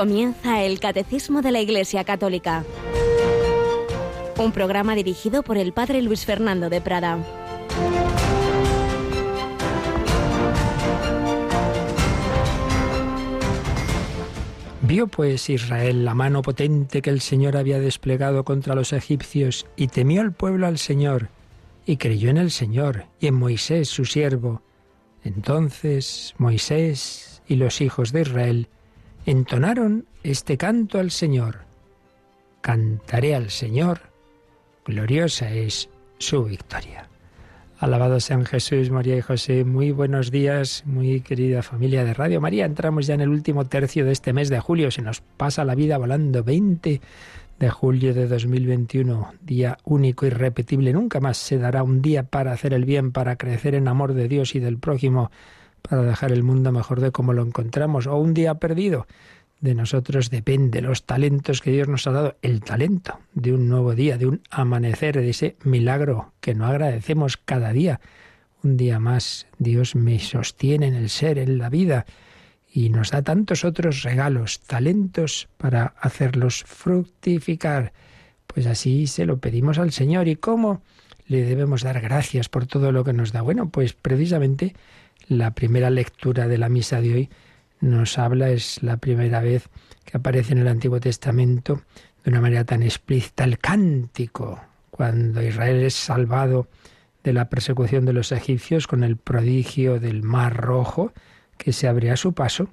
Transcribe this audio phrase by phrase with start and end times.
[0.00, 2.64] Comienza el Catecismo de la Iglesia Católica.
[4.38, 7.18] Un programa dirigido por el Padre Luis Fernando de Prada.
[14.80, 19.88] Vio pues Israel la mano potente que el Señor había desplegado contra los egipcios y
[19.88, 21.28] temió el pueblo al Señor
[21.84, 24.62] y creyó en el Señor y en Moisés su siervo.
[25.24, 28.68] Entonces Moisés y los hijos de Israel
[29.30, 31.58] entonaron este canto al Señor.
[32.62, 34.00] Cantaré al Señor,
[34.84, 35.88] gloriosa es
[36.18, 37.08] su victoria.
[37.78, 39.64] Alabado sean Jesús, María y José.
[39.64, 42.64] Muy buenos días, muy querida familia de Radio María.
[42.64, 44.90] Entramos ya en el último tercio de este mes de julio.
[44.90, 46.42] Se nos pasa la vida volando.
[46.42, 47.00] 20
[47.60, 50.92] de julio de 2021, día único, irrepetible.
[50.92, 54.26] Nunca más se dará un día para hacer el bien, para crecer en amor de
[54.26, 55.30] Dios y del prójimo
[55.82, 59.06] para dejar el mundo mejor de como lo encontramos, o un día perdido.
[59.60, 63.94] De nosotros depende los talentos que Dios nos ha dado, el talento de un nuevo
[63.94, 68.00] día, de un amanecer, de ese milagro que no agradecemos cada día.
[68.62, 72.06] Un día más Dios me sostiene en el ser, en la vida,
[72.72, 77.92] y nos da tantos otros regalos, talentos para hacerlos fructificar.
[78.46, 80.28] Pues así se lo pedimos al Señor.
[80.28, 80.80] ¿Y cómo
[81.26, 83.42] le debemos dar gracias por todo lo que nos da?
[83.42, 84.74] Bueno, pues precisamente
[85.30, 87.30] la primera lectura de la misa de hoy
[87.80, 89.68] nos habla, es la primera vez
[90.04, 91.82] que aparece en el Antiguo Testamento
[92.24, 96.66] de una manera tan explícita el cántico, cuando Israel es salvado
[97.22, 101.12] de la persecución de los egipcios con el prodigio del Mar Rojo
[101.56, 102.68] que se abre a su paso,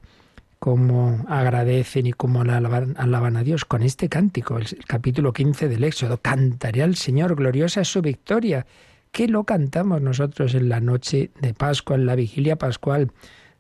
[0.57, 5.83] cómo agradecen y cómo alaban, a Dios con este cántico, el, el capítulo 15 del
[5.83, 6.19] Éxodo.
[6.21, 8.65] Cantaré al Señor, gloriosa es su victoria
[9.11, 13.11] qué lo cantamos nosotros en la noche de Pascua, en la vigilia pascual?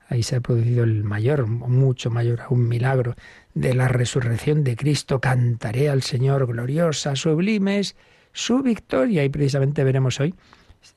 [0.09, 3.15] Ahí se ha producido el mayor, mucho mayor un milagro
[3.53, 5.19] de la resurrección de Cristo.
[5.19, 7.95] Cantaré al Señor gloriosa, sublimes,
[8.31, 9.23] su victoria.
[9.25, 10.33] Y precisamente veremos hoy,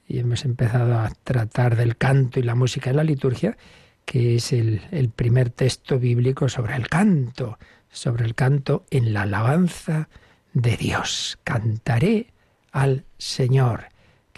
[0.06, 3.56] y hemos empezado a tratar del canto y la música en la liturgia,
[4.04, 7.58] que es el primer texto bíblico sobre el canto,
[7.90, 10.08] sobre el canto en la alabanza
[10.52, 11.38] de Dios.
[11.44, 12.28] Cantaré
[12.72, 13.86] al Señor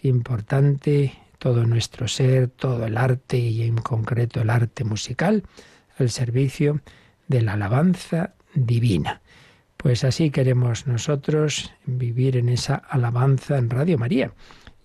[0.02, 5.42] importante todo nuestro ser, todo el arte y en concreto el arte musical
[5.98, 6.80] al servicio
[7.28, 9.22] de la alabanza divina.
[9.76, 14.32] Pues así queremos nosotros vivir en esa alabanza en Radio María.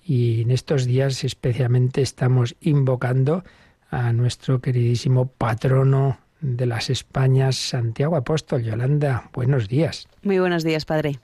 [0.03, 3.43] Y en estos días especialmente estamos invocando
[3.91, 8.63] a nuestro queridísimo patrono de las Españas, Santiago Apóstol.
[8.63, 10.07] Yolanda, buenos días.
[10.23, 11.19] Muy buenos días, Padre.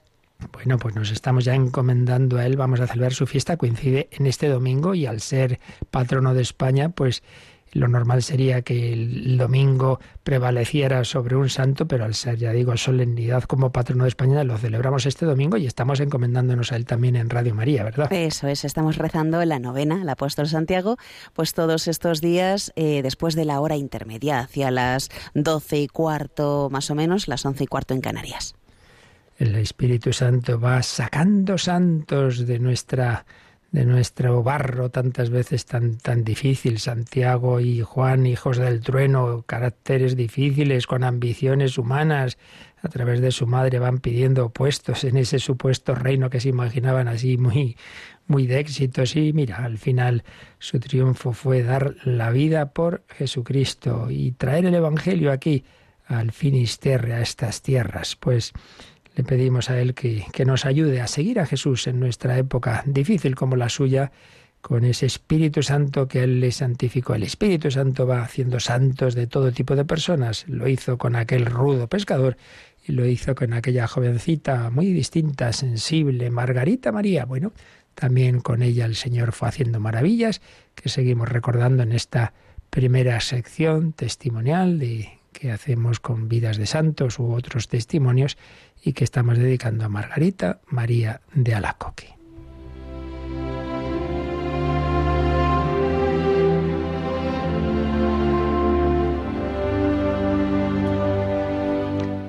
[0.52, 4.26] Bueno, pues nos estamos ya encomendando a él, vamos a celebrar su fiesta, coincide en
[4.26, 7.22] este domingo y al ser patrono de España, pues
[7.74, 12.76] lo normal sería que el domingo prevaleciera sobre un santo, pero al ser, ya digo,
[12.76, 17.16] solemnidad como patrono de España, lo celebramos este domingo y estamos encomendándonos a él también
[17.16, 18.12] en Radio María, ¿verdad?
[18.12, 20.96] Eso es, estamos rezando la novena, el apóstol Santiago,
[21.32, 26.68] pues todos estos días eh, después de la hora intermedia, hacia las doce y cuarto
[26.70, 28.54] más o menos, las once y cuarto en Canarias
[29.38, 33.26] el Espíritu Santo va sacando santos de nuestra
[33.70, 40.14] de nuestro barro tantas veces tan tan difícil, Santiago y Juan, hijos del trueno, caracteres
[40.14, 42.38] difíciles con ambiciones humanas,
[42.82, 47.08] a través de su madre van pidiendo puestos en ese supuesto reino que se imaginaban
[47.08, 47.76] así muy
[48.26, 50.22] muy de éxitos y mira, al final
[50.58, 55.64] su triunfo fue dar la vida por Jesucristo y traer el evangelio aquí
[56.06, 58.52] al Finisterre a estas tierras, pues
[59.14, 62.82] le pedimos a Él que, que nos ayude a seguir a Jesús en nuestra época
[62.86, 64.12] difícil como la suya,
[64.64, 67.14] con ese Espíritu Santo que Él le santificó.
[67.14, 70.46] El Espíritu Santo va haciendo santos de todo tipo de personas.
[70.48, 72.38] Lo hizo con aquel rudo pescador
[72.86, 77.26] y lo hizo con aquella jovencita muy distinta, sensible, Margarita María.
[77.26, 77.52] Bueno,
[77.94, 80.40] también con ella el Señor fue haciendo maravillas
[80.74, 82.32] que seguimos recordando en esta
[82.70, 88.38] primera sección testimonial de que hacemos con vidas de santos u otros testimonios
[88.82, 92.14] y que estamos dedicando a Margarita María de Alacoque.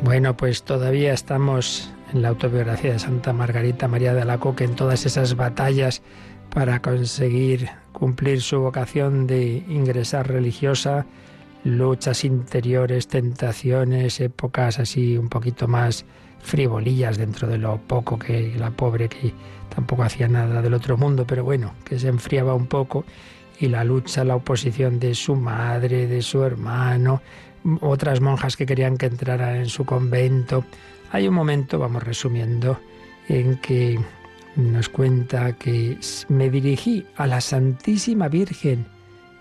[0.04, 5.06] Bueno, pues todavía estamos en la autobiografía de Santa Margarita María de Alacoque, en todas
[5.06, 6.02] esas batallas
[6.54, 11.06] para conseguir cumplir su vocación de ingresar religiosa,
[11.66, 16.06] luchas interiores, tentaciones, épocas así un poquito más
[16.40, 19.34] frivolillas dentro de lo poco que la pobre que
[19.74, 23.04] tampoco hacía nada del otro mundo, pero bueno, que se enfriaba un poco
[23.60, 27.22] y la lucha, la oposición de su madre, de su hermano,
[27.82, 30.64] otras monjas que querían que entrara en su convento.
[31.12, 32.80] Hay un momento, vamos resumiendo,
[33.28, 34.00] en que
[34.56, 35.98] nos cuenta que
[36.30, 38.86] me dirigí a la Santísima Virgen,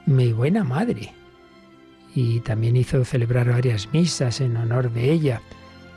[0.07, 1.13] mi buena madre,
[2.15, 5.43] y también hizo celebrar varias misas en honor de ella,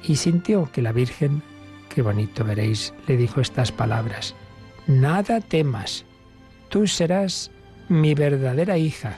[0.03, 1.43] y sintió que la Virgen,
[1.89, 4.35] qué bonito veréis, le dijo estas palabras,
[4.87, 6.05] Nada temas,
[6.69, 7.51] tú serás
[7.87, 9.17] mi verdadera hija,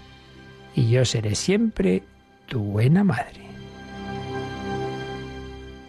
[0.76, 2.04] y yo seré siempre
[2.48, 3.48] tu buena madre.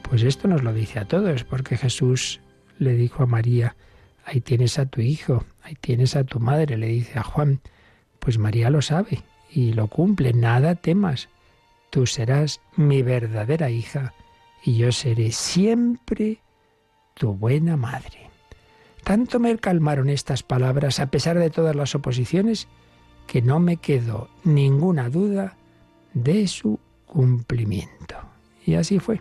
[0.08, 2.40] Pues esto nos lo dice a todos, porque Jesús
[2.78, 3.76] le dijo a María,
[4.24, 7.60] ahí tienes a tu hijo, ahí tienes a tu madre, le dice a Juan,
[8.18, 9.22] pues María lo sabe
[9.52, 11.28] y lo cumple, nada temas,
[11.90, 14.14] tú serás mi verdadera hija
[14.62, 16.38] y yo seré siempre
[17.14, 18.30] tu buena madre.
[19.04, 22.68] Tanto me calmaron estas palabras a pesar de todas las oposiciones
[23.26, 25.56] que no me quedó ninguna duda
[26.14, 28.16] de su cumplimiento.
[28.66, 29.20] Y así fue.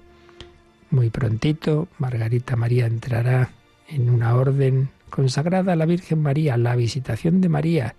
[0.92, 3.52] Muy prontito, Margarita María entrará
[3.88, 7.96] en una orden consagrada a la Virgen María, la Visitación de María,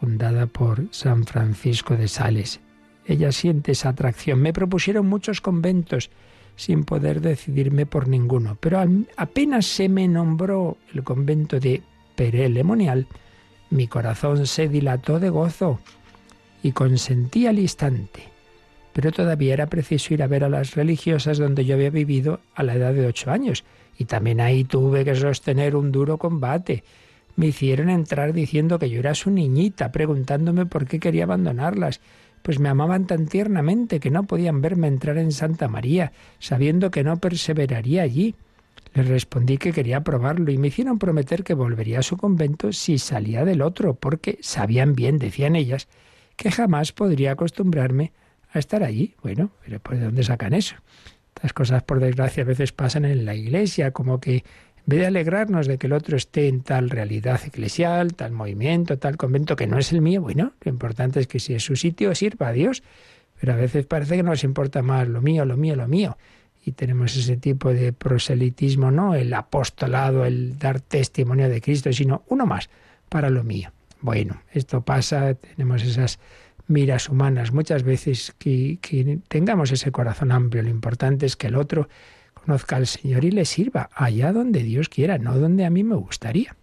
[0.00, 2.60] fundada por San Francisco de Sales.
[3.06, 4.40] Ella siente esa atracción.
[4.40, 6.10] Me propusieron muchos conventos
[6.56, 8.82] sin poder decidirme por ninguno, pero
[9.16, 11.82] apenas se me nombró el convento de
[12.14, 13.06] Perelemonial,
[13.68, 15.80] mi corazón se dilató de gozo
[16.62, 18.36] y consentí al instante
[18.96, 22.62] pero todavía era preciso ir a ver a las religiosas donde yo había vivido a
[22.62, 23.62] la edad de ocho años,
[23.98, 26.82] y también ahí tuve que sostener un duro combate.
[27.36, 32.00] Me hicieron entrar diciendo que yo era su niñita, preguntándome por qué quería abandonarlas,
[32.42, 37.04] pues me amaban tan tiernamente que no podían verme entrar en Santa María, sabiendo que
[37.04, 38.34] no perseveraría allí.
[38.94, 42.98] Les respondí que quería probarlo y me hicieron prometer que volvería a su convento si
[42.98, 45.88] salía del otro, porque sabían bien, decían ellas,
[46.36, 48.12] que jamás podría acostumbrarme
[48.52, 49.14] a estar allí.
[49.22, 50.76] Bueno, pero ¿por dónde sacan eso?
[51.34, 54.44] Estas cosas, por desgracia, a veces pasan en la iglesia, como que
[54.86, 59.16] vez de alegrarnos de que el otro esté en tal realidad eclesial, tal movimiento, tal
[59.16, 62.14] convento que no es el mío, bueno, lo importante es que si es su sitio
[62.14, 62.82] sirva a Dios,
[63.40, 66.16] pero a veces parece que nos importa más lo mío, lo mío, lo mío.
[66.64, 72.24] Y tenemos ese tipo de proselitismo, no el apostolado, el dar testimonio de Cristo, sino
[72.28, 72.70] uno más
[73.08, 73.70] para lo mío.
[74.00, 76.18] Bueno, esto pasa, tenemos esas
[76.66, 77.52] miras humanas.
[77.52, 78.78] Muchas veces que,
[79.28, 81.88] tengamos ese corazón amplio, lo importante es que el otro
[82.46, 85.96] conozca al Señor y le sirva allá donde Dios quiera, no donde a mí me
[85.96, 86.56] gustaría.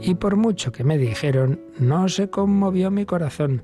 [0.00, 3.62] Y por mucho que me dijeron, no se conmovió mi corazón,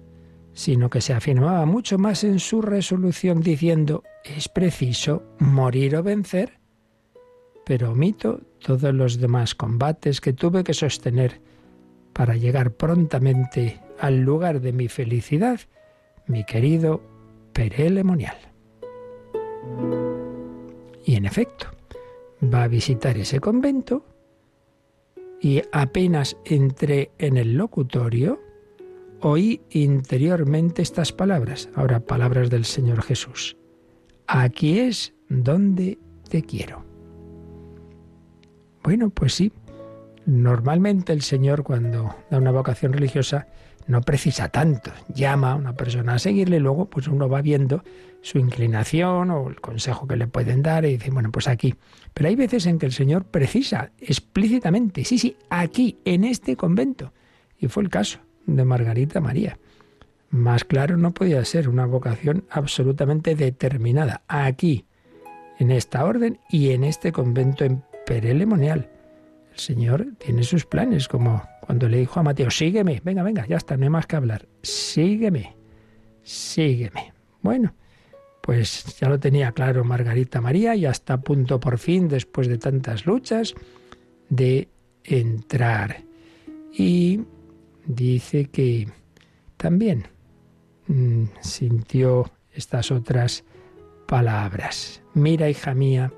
[0.53, 6.59] sino que se afirmaba mucho más en su resolución diciendo, es preciso morir o vencer
[7.69, 11.43] pero omito todos los demás combates que tuve que sostener
[12.19, 15.61] para llegar prontamente al lugar de mi felicidad,
[16.27, 17.01] mi querido
[17.53, 18.37] Perelemonial.
[21.07, 21.69] Y en efecto,
[22.43, 24.05] va a visitar ese convento
[25.41, 28.41] y apenas entré en el locutorio,
[29.21, 33.57] oí interiormente estas palabras, ahora palabras del Señor Jesús.
[34.27, 36.85] Aquí es donde te quiero.
[38.83, 39.53] Bueno, pues sí.
[40.29, 43.47] Normalmente el Señor cuando da una vocación religiosa
[43.87, 44.91] no precisa tanto.
[45.15, 47.83] Llama a una persona a seguirle y luego pues uno va viendo
[48.21, 51.77] su inclinación o el consejo que le pueden dar y dice, bueno, pues aquí.
[52.13, 57.15] Pero hay veces en que el Señor precisa explícitamente, sí, sí, aquí, en este convento.
[57.59, 59.59] Y fue el caso de Margarita María.
[60.29, 64.85] Más claro no podía ser una vocación absolutamente determinada, aquí,
[65.59, 68.91] en esta orden y en este convento en perelemonial.
[69.59, 73.77] Señor tiene sus planes, como cuando le dijo a Mateo, sígueme, venga, venga, ya está,
[73.77, 75.57] no hay más que hablar, sígueme,
[76.23, 77.13] sígueme.
[77.43, 77.75] Bueno,
[78.41, 82.59] pues ya lo tenía claro Margarita María y hasta a punto por fin, después de
[82.59, 83.55] tantas luchas,
[84.31, 84.69] de
[85.05, 86.03] entrar.
[86.73, 87.21] Y
[87.87, 88.89] dice que
[89.57, 90.05] también
[90.87, 93.45] mm, sintió estas otras
[94.07, 95.03] palabras.
[95.15, 96.13] Mira, hija mía,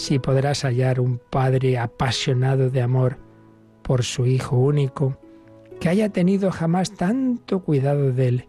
[0.00, 3.18] si podrás hallar un padre apasionado de amor
[3.82, 5.18] por su Hijo único,
[5.78, 8.48] que haya tenido jamás tanto cuidado de él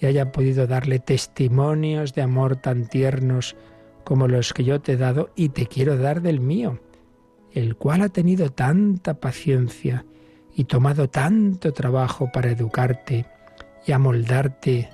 [0.00, 3.54] y haya podido darle testimonios de amor tan tiernos
[4.02, 6.80] como los que yo te he dado y te quiero dar del mío,
[7.52, 10.06] el cual ha tenido tanta paciencia
[10.54, 13.26] y tomado tanto trabajo para educarte
[13.86, 14.88] y amoldarte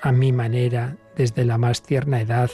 [0.00, 2.50] a mi manera desde la más tierna edad,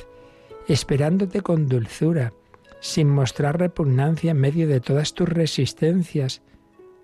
[0.69, 2.33] esperándote con dulzura
[2.81, 6.43] sin mostrar repugnancia en medio de todas tus resistencias.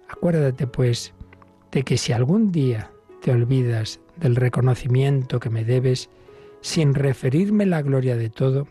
[0.09, 1.15] Acuérdate, pues,
[1.73, 2.91] de que si algún día
[3.23, 6.11] te olvidas del reconocimiento que me debes,
[6.61, 8.69] sin referirme la gloria de todo,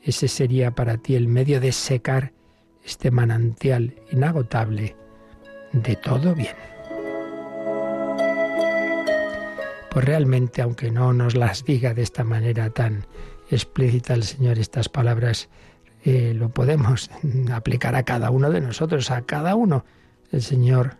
[0.00, 2.32] ese sería para ti el medio de secar
[2.84, 4.96] este manantial inagotable
[5.72, 6.56] de todo bien.
[9.90, 13.06] Pues realmente, aunque no nos las diga de esta manera tan
[13.50, 15.50] explícita el Señor estas palabras,
[16.04, 17.10] eh, lo podemos
[17.52, 19.84] aplicar a cada uno de nosotros, a cada uno.
[20.30, 20.96] El Señor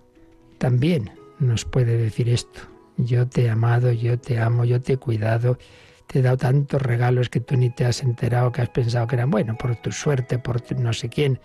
[0.58, 2.60] también nos puede decir esto.
[2.96, 5.58] Yo te he amado, yo te amo, yo te he cuidado,
[6.06, 9.16] te he dado tantos regalos que tú ni te has enterado, que has pensado que
[9.16, 11.40] eran, bueno, por tu suerte, por no sé quién,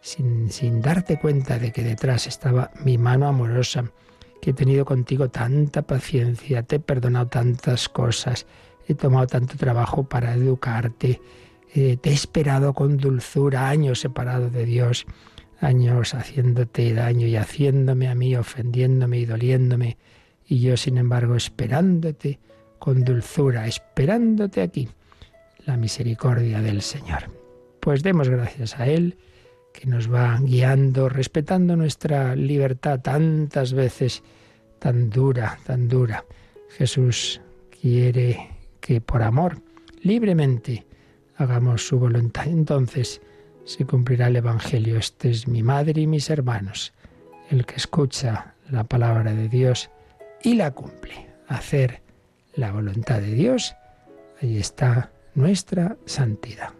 [0.00, 3.84] sin, sin darte cuenta de que detrás estaba mi mano amorosa,
[4.40, 8.46] que he tenido contigo tanta paciencia, te he perdonado tantas cosas,
[8.88, 11.20] he tomado tanto trabajo para educarte,
[11.74, 15.06] eh, te he esperado con dulzura, años separado de Dios,
[15.60, 19.96] años haciéndote daño y haciéndome a mí, ofendiéndome y doliéndome,
[20.46, 22.40] y yo sin embargo esperándote
[22.78, 24.88] con dulzura, esperándote aquí,
[25.66, 27.30] la misericordia del Señor.
[27.78, 29.16] Pues demos gracias a Él,
[29.72, 34.22] que nos va guiando, respetando nuestra libertad tantas veces,
[34.78, 36.24] tan dura, tan dura.
[36.70, 37.40] Jesús
[37.80, 38.50] quiere
[38.80, 39.60] que por amor,
[40.02, 40.84] libremente,
[41.40, 42.46] hagamos su voluntad.
[42.46, 43.20] Entonces
[43.64, 44.98] se cumplirá el Evangelio.
[44.98, 46.92] Este es mi madre y mis hermanos.
[47.50, 49.90] El que escucha la palabra de Dios
[50.42, 51.28] y la cumple.
[51.48, 52.02] Hacer
[52.54, 53.74] la voluntad de Dios,
[54.40, 56.72] ahí está nuestra santidad.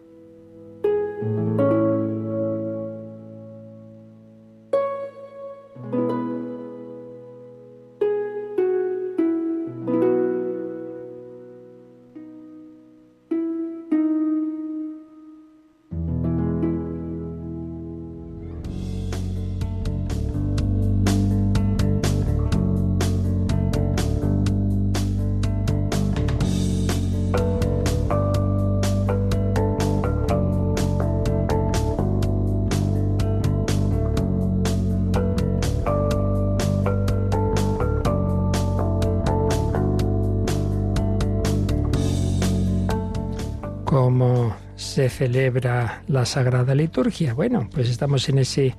[45.31, 47.35] Celebra la Sagrada Liturgia?
[47.35, 48.75] Bueno, pues estamos en ese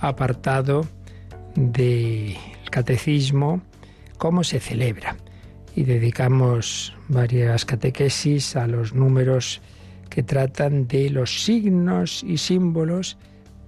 [0.00, 0.84] apartado
[1.54, 2.36] del
[2.68, 3.62] catecismo,
[4.18, 5.16] cómo se celebra.
[5.76, 9.60] Y dedicamos varias catequesis a los números
[10.10, 13.16] que tratan de los signos y símbolos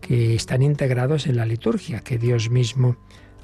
[0.00, 2.96] que están integrados en la liturgia, que Dios mismo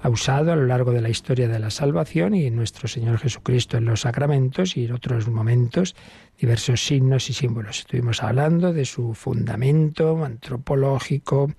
[0.03, 3.77] ha usado a lo largo de la historia de la salvación y nuestro Señor Jesucristo
[3.77, 5.95] en los sacramentos y en otros momentos
[6.37, 7.79] diversos signos y símbolos.
[7.79, 11.53] Estuvimos hablando de su fundamento antropológico,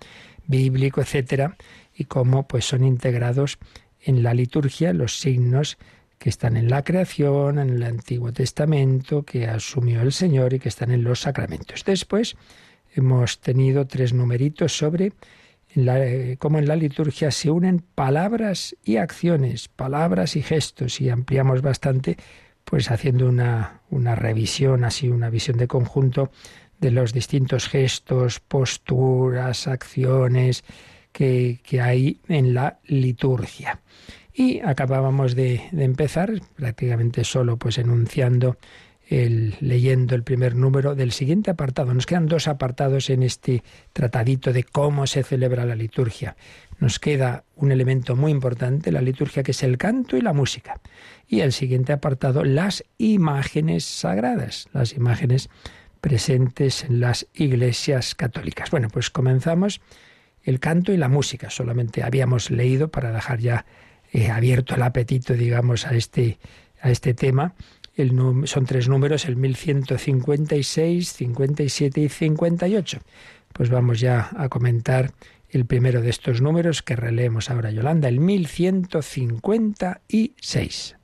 [0.46, 1.56] bíblico, etcétera,
[1.96, 3.60] y cómo pues son integrados
[4.02, 5.78] en la liturgia los signos
[6.20, 10.70] que están en la creación, en el Antiguo Testamento, que asumió el Señor y que
[10.70, 11.86] están en los sacramentos.
[11.86, 12.36] Después
[12.94, 15.14] hemos tenido tres numeritos sobre
[16.40, 22.18] cómo en la liturgia se unen palabras y acciones, palabras y gestos, y ampliamos bastante
[22.64, 26.32] pues haciendo una, una revisión, así una visión de conjunto
[26.80, 30.64] de los distintos gestos, posturas, acciones
[31.12, 33.80] que, hay en la liturgia.
[34.34, 38.58] Y acabábamos de, de, empezar, prácticamente solo pues enunciando,
[39.60, 41.94] leyendo el primer número del siguiente apartado.
[41.94, 46.36] Nos quedan dos apartados en este tratadito de cómo se celebra la liturgia
[46.84, 50.82] nos queda un elemento muy importante, la liturgia, que es el canto y la música.
[51.28, 55.50] Y el siguiente apartado, las imágenes sagradas, las imágenes
[56.02, 58.70] presentes en las iglesias católicas.
[58.70, 59.80] Bueno, pues comenzamos
[60.44, 61.50] el canto y la música.
[61.50, 63.66] Solamente habíamos leído para dejar ya
[64.12, 66.38] eh, abierto el apetito, digamos, a este,
[66.82, 67.54] a este tema.
[67.96, 73.00] Son tres números, el 1156, 57 y 58.
[73.54, 75.14] Pues vamos ya a comentar
[75.50, 80.96] el primero de estos números que releemos ahora, Yolanda, el 1156.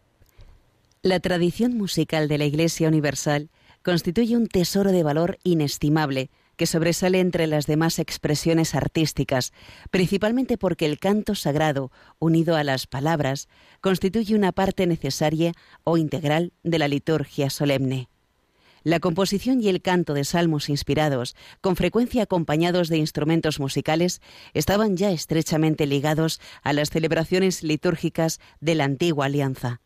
[1.04, 3.52] La tradición musical de la Iglesia Universal
[3.84, 9.54] constituye un tesoro de valor inestimable que sobresale entre las demás expresiones artísticas,
[9.92, 11.90] principalmente porque el canto sagrado,
[12.20, 13.48] unido a las palabras,
[13.80, 15.54] constituye una parte necesaria
[15.86, 18.10] o integral de la liturgia solemne.
[18.84, 24.22] La composición y el canto de salmos inspirados, con frecuencia acompañados de instrumentos musicales,
[24.54, 29.80] estaban ya estrechamente ligados a las celebraciones litúrgicas de la antigua alianza.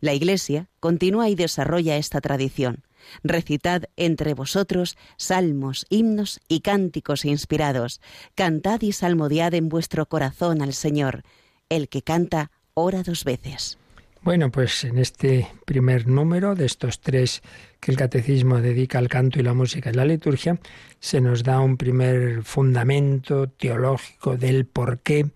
[0.00, 2.84] La Iglesia continúa y desarrolla esta tradición.
[3.22, 8.00] Recitad entre vosotros salmos, himnos y cánticos inspirados.
[8.34, 11.22] Cantad y salmodiad en vuestro corazón al Señor.
[11.68, 13.78] El que canta, ora dos veces.
[14.22, 17.42] Bueno, pues en este primer número de estos tres
[17.80, 20.58] que el catecismo dedica al canto y la música y la liturgia,
[20.98, 25.30] se nos da un primer fundamento teológico del porqué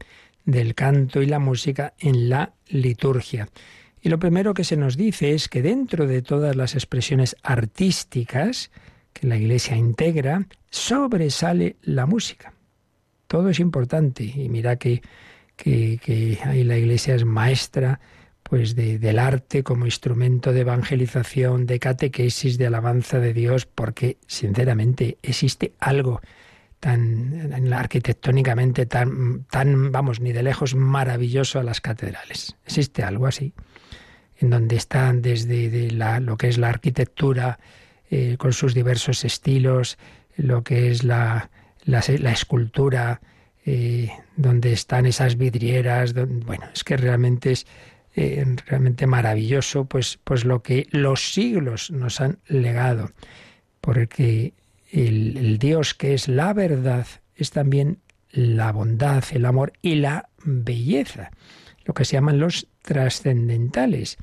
[0.45, 3.49] del canto y la música en la liturgia.
[4.03, 8.73] Y lo primero que se nos dice es que dentro de todas las expresiones artísticas
[9.13, 12.53] que la Iglesia integra, sobresale la música.
[13.29, 15.03] Todo es importante y mira que,
[15.57, 18.01] que, ahí la Iglesia es maestra
[18.43, 24.19] pues de, del arte como instrumento de evangelización, de catequesis, de alabanza de Dios, porque
[24.27, 26.21] sinceramente existe algo
[26.81, 32.57] tan arquitectónicamente tan, tan, vamos, ni de lejos maravilloso a las catedrales.
[32.67, 33.55] Existe algo así
[34.43, 37.61] en donde están desde lo que es la arquitectura
[38.11, 39.99] eh, con sus diversos estilos,
[40.37, 41.49] lo que es la,
[41.85, 43.21] la, escultura,
[43.65, 47.67] eh, donde están esas vidrieras, bueno, es que realmente es
[48.17, 53.13] eh, realmente maravilloso, pues, pues lo que los siglos nos han legado,
[53.81, 54.55] porque
[54.91, 57.07] el, el Dios que es la verdad
[57.37, 57.99] es también
[58.33, 61.31] la bondad, el amor y la belleza,
[61.85, 64.19] lo que se llaman los trascendentales.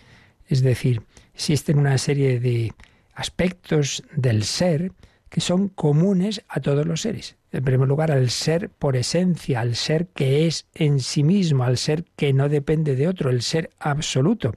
[0.49, 1.03] Es decir,
[1.33, 2.73] existen una serie de
[3.13, 4.91] aspectos del ser
[5.29, 7.37] que son comunes a todos los seres.
[7.51, 11.77] En primer lugar, al ser por esencia, al ser que es en sí mismo, al
[11.77, 14.55] ser que no depende de otro, el ser absoluto.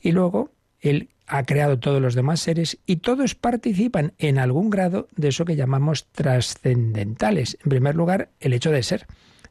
[0.00, 5.08] Y luego, Él ha creado todos los demás seres y todos participan en algún grado
[5.14, 7.58] de eso que llamamos trascendentales.
[7.62, 9.06] En primer lugar, el hecho de ser.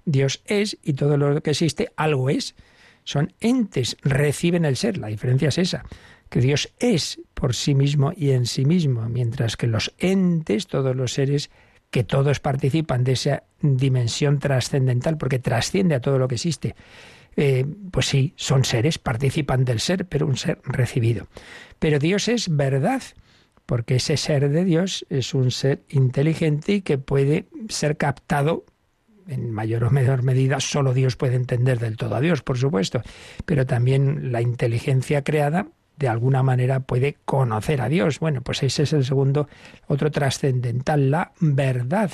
[0.06, 2.56] Dios es y todo lo que existe, algo es
[3.04, 4.98] son entes, reciben el ser.
[4.98, 5.84] La diferencia es esa,
[6.30, 10.96] que Dios es por sí mismo y en sí mismo, mientras que los entes, todos
[10.96, 11.50] los seres,
[11.92, 16.76] que todos participan de esa dimensión trascendental, porque trasciende a todo lo que existe,
[17.36, 21.28] eh, pues sí, son seres, participan del ser, pero un ser recibido.
[21.80, 23.02] Pero Dios es verdad,
[23.66, 28.66] porque ese ser de Dios es un ser inteligente y que puede ser captado
[29.28, 33.02] en mayor o menor medida solo Dios puede entender del todo a Dios, por supuesto,
[33.46, 38.20] pero también la inteligencia creada de alguna manera puede conocer a Dios.
[38.20, 39.48] Bueno, pues ese es el segundo,
[39.88, 42.12] otro trascendental, la verdad.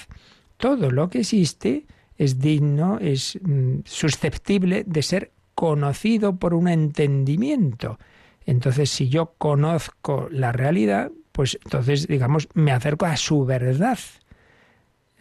[0.57, 1.85] Todo lo que existe
[2.17, 7.97] es digno, es mm, susceptible de ser conocido por un entendimiento.
[8.45, 13.99] Entonces, si yo conozco la realidad, pues entonces, digamos, me acerco a su verdad.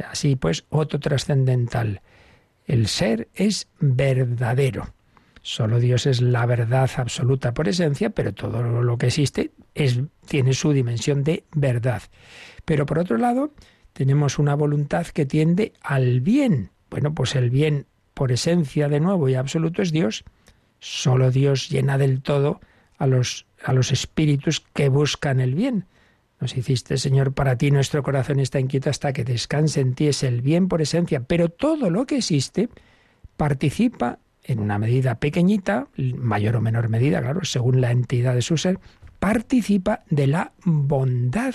[0.07, 2.03] Así pues, otro trascendental.
[2.67, 4.95] El ser es verdadero.
[5.43, 9.53] Solo Dios es la verdad absoluta por esencia, pero todo lo que existe
[10.27, 12.03] tiene su dimensión de verdad.
[12.65, 13.53] Pero por otro lado,
[13.95, 16.71] tenemos una voluntad que tiende al bien.
[16.91, 20.25] Bueno, pues el bien por esencia de nuevo y absoluto es Dios.
[20.81, 22.61] Solo Dios llena del todo
[22.99, 25.87] a los, a los espíritus que buscan el bien.
[26.41, 30.23] Nos hiciste, Señor, para ti nuestro corazón está inquieto hasta que descanse en ti, es
[30.23, 32.69] el bien por esencia, pero todo lo que existe
[33.37, 38.57] participa en una medida pequeñita, mayor o menor medida, claro, según la entidad de su
[38.57, 38.79] ser,
[39.19, 41.55] participa de la bondad.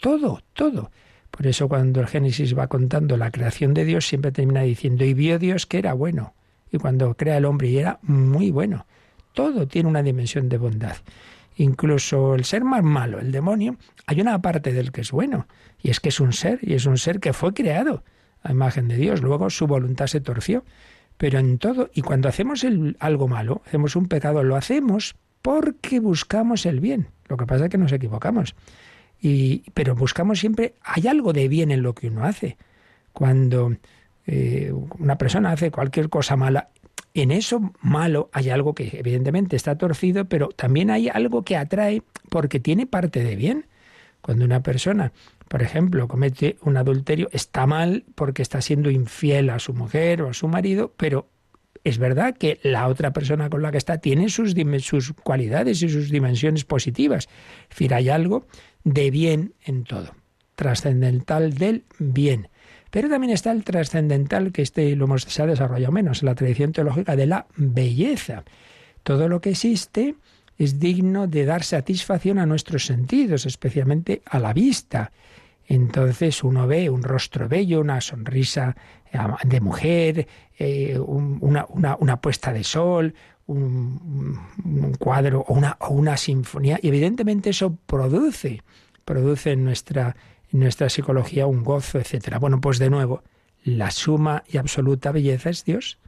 [0.00, 0.90] Todo, todo.
[1.30, 5.12] Por eso cuando el Génesis va contando la creación de Dios, siempre termina diciendo, y
[5.12, 6.34] vio Dios que era bueno.
[6.70, 8.86] Y cuando crea el hombre y era muy bueno.
[9.32, 10.96] Todo tiene una dimensión de bondad
[11.56, 15.46] incluso el ser más malo, el demonio, hay una parte del que es bueno,
[15.80, 18.02] y es que es un ser, y es un ser que fue creado
[18.42, 20.64] a imagen de Dios, luego su voluntad se torció,
[21.16, 26.00] pero en todo, y cuando hacemos el, algo malo, hacemos un pecado, lo hacemos porque
[26.00, 28.54] buscamos el bien, lo que pasa es que nos equivocamos,
[29.20, 32.56] y, pero buscamos siempre, hay algo de bien en lo que uno hace,
[33.12, 33.76] cuando
[34.26, 36.68] eh, una persona hace cualquier cosa mala,
[37.14, 42.02] en eso malo hay algo que evidentemente está torcido, pero también hay algo que atrae
[42.28, 43.66] porque tiene parte de bien.
[44.20, 45.12] Cuando una persona,
[45.48, 50.30] por ejemplo, comete un adulterio, está mal porque está siendo infiel a su mujer o
[50.30, 51.28] a su marido, pero
[51.84, 54.54] es verdad que la otra persona con la que está tiene sus,
[55.22, 57.28] cualidades y sus dimensiones positivas.
[57.64, 58.46] Es decir, hay algo
[58.82, 60.14] de bien en todo,
[60.56, 62.48] trascendental del bien.
[62.94, 66.70] Pero también está el trascendental, que este lo hemos, se ha desarrollado menos, la tradición
[66.70, 68.44] teológica de la belleza.
[69.02, 70.14] Todo lo que existe
[70.58, 75.10] es digno de dar satisfacción a nuestros sentidos, especialmente a la vista.
[75.66, 78.76] Entonces uno ve un rostro bello, una sonrisa
[79.12, 83.12] eh, de mujer, eh, una, puesta de sol,
[83.46, 84.38] un,
[85.00, 88.62] cuadro o una, o una sinfonía y evidentemente eso produce,
[89.04, 90.14] produce en nuestra,
[90.54, 92.38] en nuestra psicología un gozo, etcétera.
[92.38, 93.22] Bueno, pues de nuevo,
[93.64, 95.98] la suma y absoluta belleza es Dios.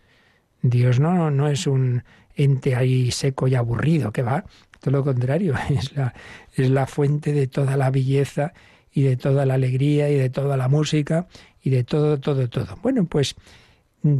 [0.62, 2.04] Dios no, no es un
[2.34, 4.44] ente ahí seco y aburrido que va,
[4.80, 6.14] todo lo contrario, es la,
[6.54, 8.52] es la fuente de toda la belleza
[8.92, 11.26] y de toda la alegría y de toda la música
[11.62, 12.78] y de todo, todo, todo.
[12.82, 13.34] Bueno, pues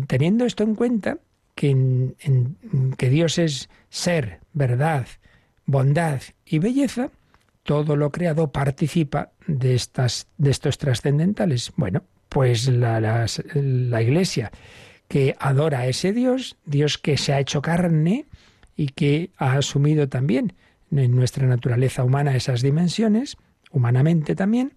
[0.09, 1.19] teniendo esto en cuenta,
[1.55, 2.15] que,
[2.99, 5.07] que Dios es ser, verdad,
[5.65, 7.11] bondad y belleza,
[7.66, 11.72] todo lo creado participa de, estas, de estos trascendentales.
[11.76, 13.26] Bueno, pues la,
[14.00, 14.50] Iglesia
[15.09, 18.24] que adora a ese Dios, Dios que se ha hecho carne
[18.76, 20.55] y que ha asumido también
[20.90, 23.37] en nuestra naturaleza humana esas dimensiones,
[23.70, 24.74] humanamente también,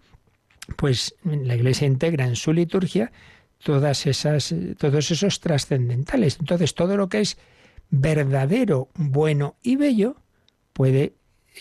[0.76, 3.12] pues la Iglesia integra en su liturgia
[3.62, 6.38] todas esas, todos esos trascendentales.
[6.40, 7.38] Entonces, todo lo que es
[7.90, 10.16] verdadero, bueno y bello
[10.72, 11.14] puede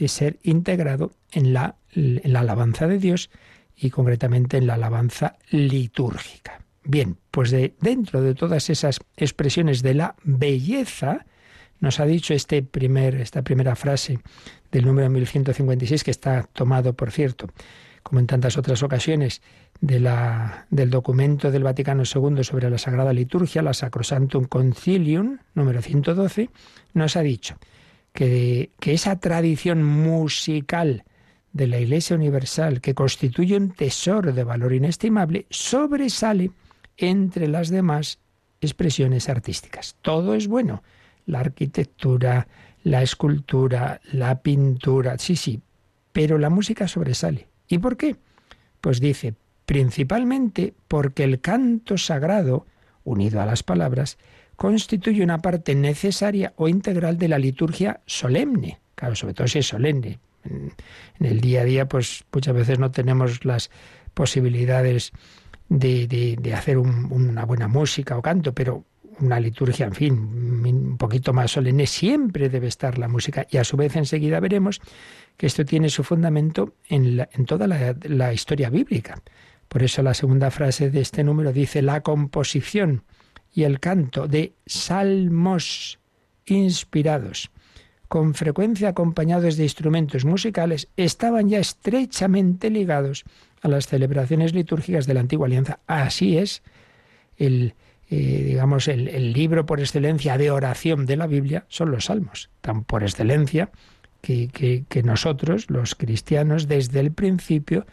[0.08, 3.30] ser integrado en la, en la alabanza de Dios
[3.76, 6.62] y concretamente en la alabanza litúrgica.
[6.84, 11.26] Bien, pues de, dentro de todas esas expresiones de la belleza,
[11.80, 14.20] nos ha dicho este primer, esta primera frase
[14.72, 17.48] del número 1156, que está tomado, por cierto,
[18.04, 19.42] como en tantas otras ocasiones,
[19.82, 25.82] de la, del documento del Vaticano II sobre la Sagrada Liturgia, la Sacrosantum Concilium, número
[25.82, 26.50] 112,
[26.94, 27.56] nos ha dicho
[28.20, 31.06] que, esa tradición musical
[31.54, 36.52] de la Iglesia Universal, que constituye un tesoro de valor inestimable, sobresale
[36.98, 38.20] entre las demás
[38.60, 39.96] expresiones artísticas.
[40.02, 40.84] Todo es bueno,
[41.28, 42.50] la arquitectura,
[42.84, 45.62] la escultura, la pintura, sí, sí,
[46.12, 47.48] pero la música sobresale.
[47.70, 48.18] ¿Y por qué?
[48.82, 49.34] Pues dice,
[49.66, 52.66] principalmente porque el canto sagrado,
[53.06, 54.18] unido a las palabras,
[54.60, 58.82] constituye una parte necesaria o integral de la liturgia solemne.
[58.94, 60.20] Claro, sobre todo si es solemne.
[60.44, 60.74] En,
[61.22, 63.72] el día a día, pues muchas veces no tenemos las
[64.14, 65.14] posibilidades
[65.70, 68.84] de, de, hacer una buena música o canto, pero
[69.22, 73.48] una liturgia, en fin, un poquito más solemne, siempre debe estar la música.
[73.50, 74.82] Y a su vez enseguida veremos
[75.38, 79.22] que esto tiene su fundamento en, en toda la, la, historia bíblica.
[79.70, 83.04] Por eso la segunda frase de este número dice la composición
[83.54, 86.00] y el canto de salmos
[86.46, 87.52] inspirados,
[88.08, 93.24] con frecuencia acompañados de instrumentos musicales, estaban ya estrechamente ligados
[93.62, 95.80] a las celebraciones litúrgicas de la antigua alianza.
[95.86, 96.64] Así es
[97.38, 97.76] el,
[98.10, 102.84] eh, digamos, el, libro por excelencia de oración de la Biblia son los salmos, tan
[102.84, 103.70] por excelencia
[104.22, 104.50] que,
[104.88, 107.86] que, nosotros, los cristianos, desde el principio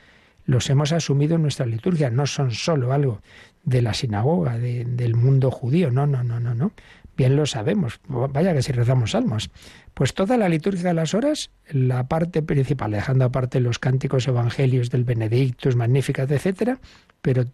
[0.45, 2.11] los hemos asumido en nuestra liturgia.
[2.11, 3.21] No son solo algo
[3.67, 6.73] de la sinagoga, del mundo judío, no, no, no, no, no.
[7.17, 9.51] Bien lo sabemos, vaya que si rezamos salmos.
[9.95, 14.91] Pues toda la liturgia de las horas, la parte principal, dejando aparte los cánticos evangelios
[14.91, 16.79] del Benedictus, Magnificat, etcétera,
[17.23, 17.47] pero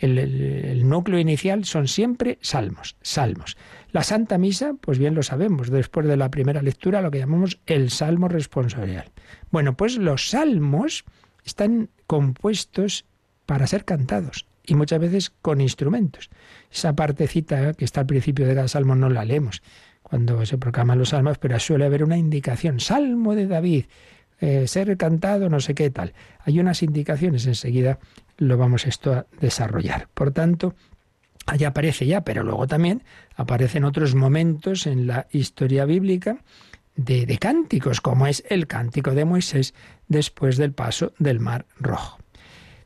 [0.00, 3.56] el, núcleo inicial son siempre salmos, salmos.
[3.90, 7.58] La Santa Misa, pues bien lo sabemos, después de la primera lectura, lo que llamamos
[7.66, 9.10] el salmo responsorial.
[9.50, 11.04] Bueno, pues los salmos
[11.44, 13.06] están compuestos
[13.46, 16.30] para ser cantados y muchas veces con instrumentos.
[16.72, 19.62] Esa partecita que está al principio de cada salmo no la leemos
[20.04, 23.86] cuando se proclaman los salmos, pero suele haber una indicación, Salmo de David,
[24.38, 26.12] eh, ser cantado, no sé qué tal.
[26.40, 27.98] Hay unas indicaciones, enseguida
[28.36, 30.08] lo vamos esto a desarrollar.
[30.12, 30.74] Por tanto,
[31.46, 33.02] allá aparece ya, pero luego también
[33.34, 36.44] aparecen otros momentos en la historia bíblica
[36.96, 39.72] de, de cánticos, como es el cántico de Moisés
[40.06, 42.18] después del paso del Mar Rojo.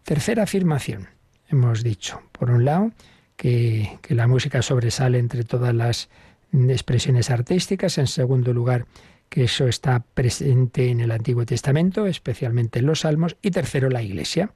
[0.09, 1.07] Tercera afirmación.
[1.51, 2.93] Hemos dicho, por un lado,
[3.37, 6.09] que, la música sobresale entre todas las
[6.51, 7.99] expresiones artísticas.
[7.99, 8.87] En segundo lugar,
[9.29, 13.37] que eso está presente en el Antiguo Testamento, especialmente en los Salmos.
[13.43, 14.55] Y tercero, la Iglesia.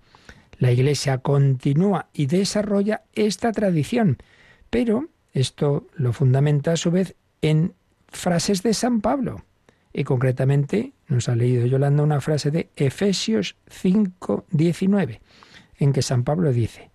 [0.56, 4.16] La Iglesia continúa y desarrolla esta tradición,
[4.70, 7.74] pero esto lo fundamenta a su vez en
[8.08, 9.44] frases de San Pablo.
[9.92, 15.20] Y concretamente nos ha leído Yolanda una frase de Efesios 5, 19,
[15.78, 16.90] en que San Pablo dice,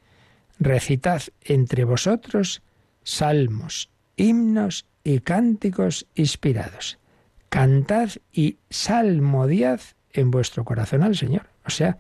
[0.60, 2.64] recitad entre vosotros
[3.04, 6.98] salmos, himnos y cánticos inspirados
[7.50, 9.82] cantad y salmodiad
[10.14, 11.48] en vuestro corazón al Señor.
[11.66, 11.98] O sea,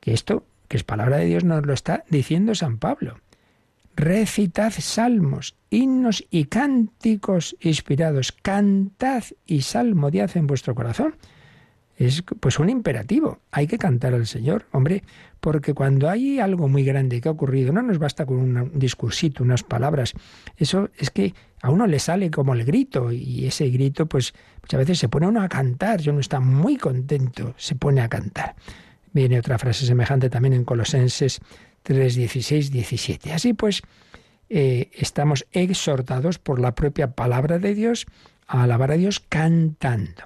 [0.00, 3.20] que esto, que es palabra de Dios, nos lo está diciendo San Pablo.
[3.96, 8.32] Recitad salmos, himnos y cánticos inspirados.
[8.32, 11.16] Cantad y salmodiad en vuestro corazón.
[11.96, 13.40] es pues un imperativo.
[13.50, 15.02] Hay que cantar al Señor, hombre,
[15.40, 19.44] porque cuando hay algo muy grande que ha ocurrido, no nos basta con un discursito,
[19.44, 20.14] unas palabras.
[20.56, 24.78] Eso es que a uno le sale como el grito y ese grito pues muchas
[24.78, 28.54] veces se pone uno a cantar, yo no está muy contento, se pone a cantar.
[29.12, 31.40] Viene otra frase semejante también en Colosenses
[31.82, 33.32] 3, 16, 17.
[33.32, 33.82] Así pues,
[34.48, 38.06] eh, estamos exhortados por la propia palabra de Dios
[38.46, 40.22] a alabar a Dios cantando.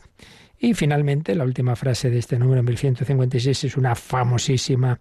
[0.59, 4.99] Y finalmente, la última frase de este número 1156 es una famosísima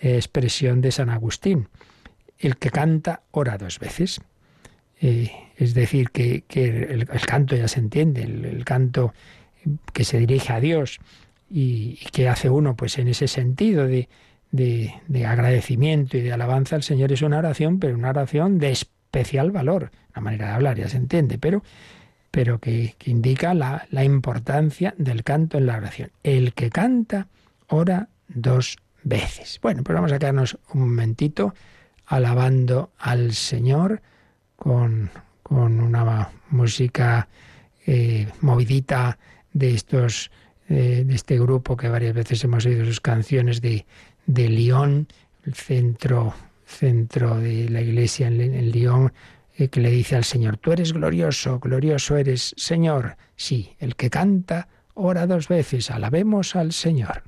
[0.00, 1.68] expresión de San Agustín.
[2.38, 4.20] El que canta ora dos veces.
[5.00, 9.12] Eh, es decir, que, el, canto ya se entiende, el, canto
[9.92, 10.98] que se dirige a Dios
[11.50, 14.08] y, que hace uno pues en ese sentido de,
[14.54, 19.50] de, agradecimiento y de alabanza al Señor es una oración, pero una oración de especial
[19.50, 19.90] valor.
[20.14, 21.62] La manera de hablar ya se entiende, pero
[22.30, 26.10] pero que, indica la, la, importancia del canto en la oración.
[26.24, 27.28] El que canta
[27.68, 29.60] ora dos veces.
[29.62, 31.54] Bueno, pues vamos a quedarnos un momentito
[32.06, 34.02] alabando al Señor
[34.56, 35.10] con,
[35.44, 37.28] con una música
[37.86, 39.16] eh, movidita
[39.52, 40.32] de estos
[40.68, 43.84] eh, de este grupo que varias veces hemos oído sus canciones de,
[44.26, 45.08] de Lyon,
[45.44, 46.34] el centro
[46.74, 49.12] centro de la iglesia en, Lyon,
[49.56, 53.16] eh, que le dice al Señor, tú eres glorioso, glorioso eres, Señor.
[53.36, 57.22] Sí, el que canta, ora dos veces, alabemos al Señor.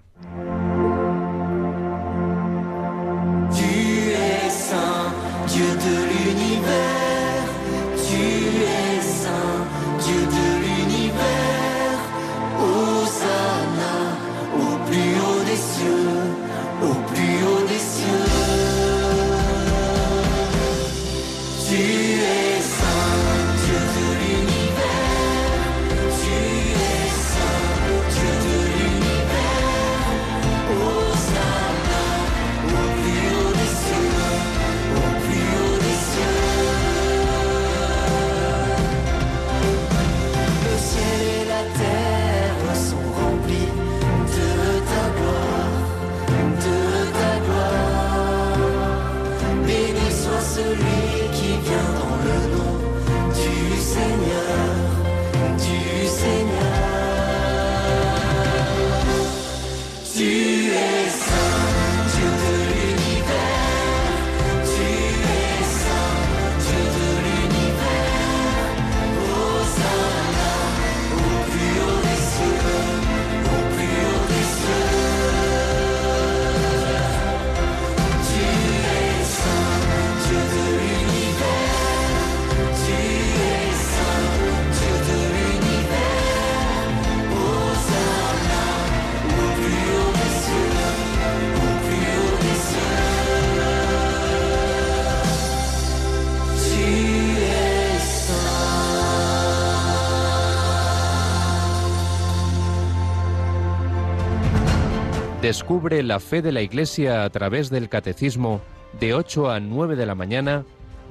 [105.46, 108.60] Descubre la fe de la Iglesia a través del Catecismo
[108.98, 110.64] de 8 a 9 de la mañana,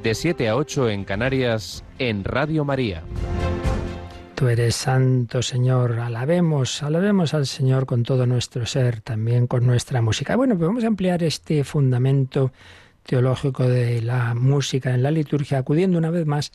[0.03, 3.01] de 7 a 8 en Canarias, en Radio María.
[4.35, 5.99] Tú eres santo, Señor.
[5.99, 10.35] Alabemos, alabemos al Señor con todo nuestro ser, también con nuestra música.
[10.35, 12.51] Bueno, pues vamos a ampliar este fundamento
[13.03, 16.51] teológico de la música en la liturgia, acudiendo una vez más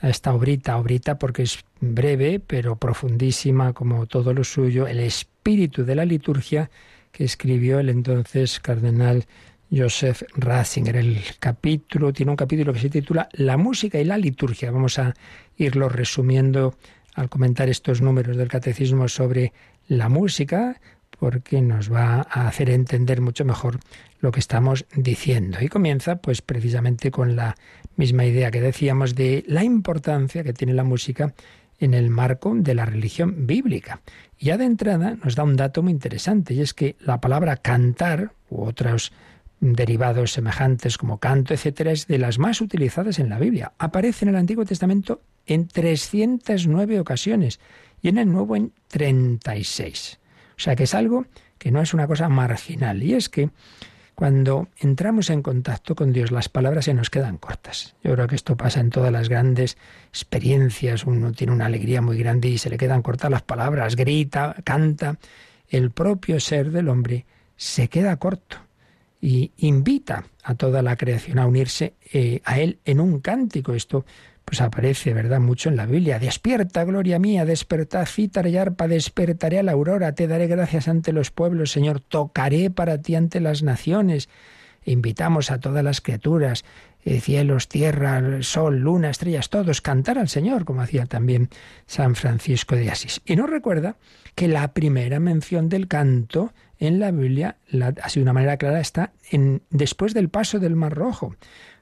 [0.00, 5.84] a esta obrita, obrita porque es breve, pero profundísima como todo lo suyo, el espíritu
[5.84, 6.70] de la liturgia
[7.12, 9.26] que escribió el entonces cardenal
[9.70, 10.96] Joseph Ratzinger.
[10.96, 14.70] El capítulo tiene un capítulo que se titula La música y la liturgia.
[14.70, 15.14] Vamos a
[15.56, 16.74] irlo resumiendo
[17.14, 19.52] al comentar estos números del catecismo sobre
[19.88, 20.80] la música,
[21.18, 23.78] porque nos va a hacer entender mucho mejor
[24.20, 25.58] lo que estamos diciendo.
[25.60, 27.56] Y comienza pues precisamente con la
[27.96, 31.34] misma idea que decíamos de la importancia que tiene la música
[31.80, 34.02] en el marco de la religión bíblica.
[34.38, 38.32] Ya de entrada nos da un dato muy interesante, y es que la palabra cantar,
[38.48, 39.12] u otros
[39.60, 43.72] derivados semejantes como canto, etcétera, es de las más utilizadas en la Biblia.
[43.78, 47.60] Aparece en el Antiguo Testamento en 309 ocasiones
[48.00, 50.18] y en el Nuevo en 36.
[50.56, 51.26] O sea que es algo
[51.58, 53.02] que no es una cosa marginal.
[53.02, 53.50] Y es que
[54.20, 57.94] cuando entramos en contacto con Dios, las palabras se nos quedan cortas.
[58.04, 59.78] Yo creo que esto pasa en todas las grandes
[60.10, 61.06] experiencias.
[61.06, 65.16] Uno tiene una alegría muy grande y se le quedan cortas las palabras, grita, canta.
[65.70, 67.24] El propio ser del hombre
[67.56, 68.58] se queda corto
[69.20, 73.74] y invita a toda la creación a unirse eh, a él en un cántico.
[73.74, 74.04] Esto
[74.44, 76.18] pues aparece, ¿verdad?, mucho en la Biblia.
[76.18, 81.12] Despierta, gloria mía, despertad, cítara y arpa, despertaré a la aurora, te daré gracias ante
[81.12, 84.28] los pueblos, Señor, tocaré para ti ante las naciones.
[84.84, 86.64] Invitamos a todas las criaturas,
[87.04, 91.48] eh, cielos, tierra, sol, luna, estrellas, todos, cantar al Señor, como hacía también
[91.86, 93.22] San Francisco de Asís.
[93.24, 93.96] Y nos recuerda
[94.34, 97.56] que la primera mención del canto en la Biblia,
[98.02, 101.36] así de una manera clara, está en, después del paso del Mar Rojo,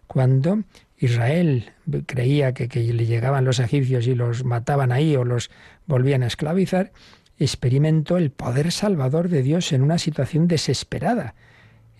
[0.07, 0.63] cuando
[0.99, 1.73] Israel
[2.07, 5.51] creía que, que le llegaban los egipcios y los mataban ahí o los
[5.87, 6.93] volvían a esclavizar,
[7.39, 11.35] experimentó el poder salvador de Dios en una situación desesperada.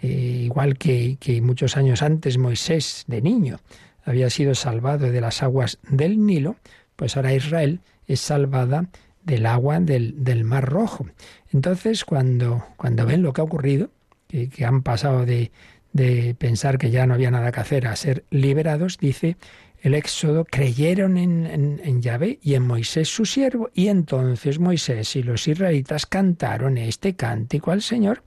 [0.03, 3.61] Eh, igual que, que, muchos años antes Moisés, de niño,
[4.05, 6.57] había sido salvado de las aguas del Nilo,
[6.97, 8.89] pues ahora Israel es salvada
[9.25, 11.07] del agua del, del Mar Rojo.
[11.53, 13.91] Entonces, cuando, cuando ven lo que ha ocurrido,
[14.29, 15.51] que han pasado de,
[15.93, 19.37] de pensar que ya no había nada que hacer a ser liberados, dice
[19.81, 25.23] el Éxodo, creyeron en, en, Yahvé y en Moisés su siervo, y entonces Moisés y
[25.23, 28.25] los israelitas cantaron este cántico al Señor.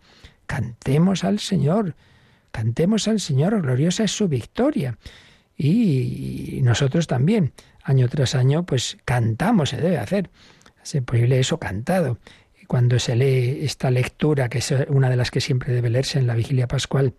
[0.51, 1.95] Cantemos al Señor,
[2.51, 4.97] cantemos al Señor, gloriosa es su victoria.
[5.55, 10.29] Y, nosotros también, año tras año, pues cantamos, se debe hacer.
[10.83, 12.17] Se prohíbe eso cantado.
[12.61, 16.19] Y cuando se lee esta lectura, que es una de las que siempre debe leerse
[16.19, 17.13] en la vigilia pascual,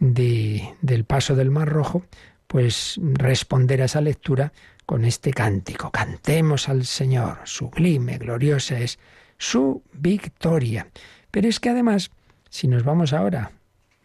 [0.00, 2.02] de, del paso del Mar Rojo,
[2.48, 4.52] pues responder a esa lectura
[4.84, 5.92] con este cántico.
[5.92, 8.98] Cantemos al Señor, sublime, gloriosa es
[9.38, 10.88] su victoria.
[11.30, 12.10] Pero es que además,
[12.54, 13.50] si nos vamos ahora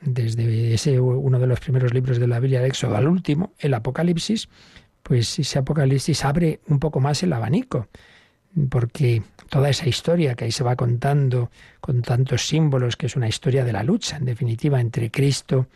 [0.02, 3.76] desde ese uno de los primeros libros de la Biblia, el Éxodo, al último, el
[3.76, 4.50] Apocalipsis,
[5.04, 7.90] pues ese Apocalipsis abre un poco más el abanico,
[8.72, 13.28] porque toda esa historia que ahí se va contando con tantos símbolos, que es una
[13.28, 15.68] historia de la lucha, en definitiva, entre Cristo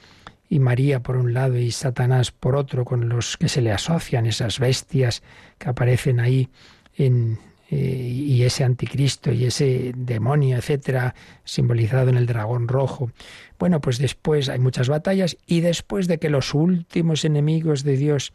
[0.50, 4.26] y María por un lado y Satanás por otro, con los que se le asocian
[4.26, 5.22] esas bestias
[5.60, 6.50] que aparecen ahí
[6.98, 7.38] en,
[7.74, 13.12] y ese anticristo y ese demonio, etcétera, simbolizado en el dragón rojo.
[13.60, 18.34] Bueno, pues después hay muchas batallas y después de que los últimos enemigos de Dios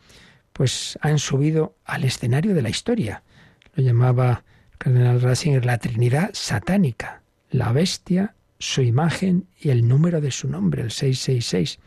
[0.52, 3.22] pues han subido al escenario de la historia.
[3.74, 4.44] Lo llamaba
[4.78, 10.82] Cardenal Ratzinger, la Trinidad satánica, la bestia, su imagen y el número de su nombre,
[10.82, 11.78] el 666.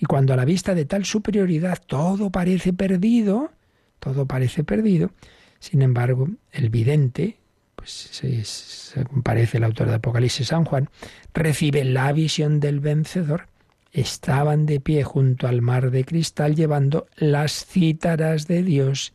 [0.00, 3.52] Y cuando a la vista de tal superioridad todo parece perdido,
[4.00, 5.10] todo parece perdido,
[5.60, 7.36] sin embargo, el vidente,
[7.74, 10.88] pues se, parece el autor de Apocalipsis San Juan,
[11.34, 13.48] recibe la visión del vencedor.
[13.92, 19.14] Estaban de pie junto al mar de cristal llevando las cítaras de Dios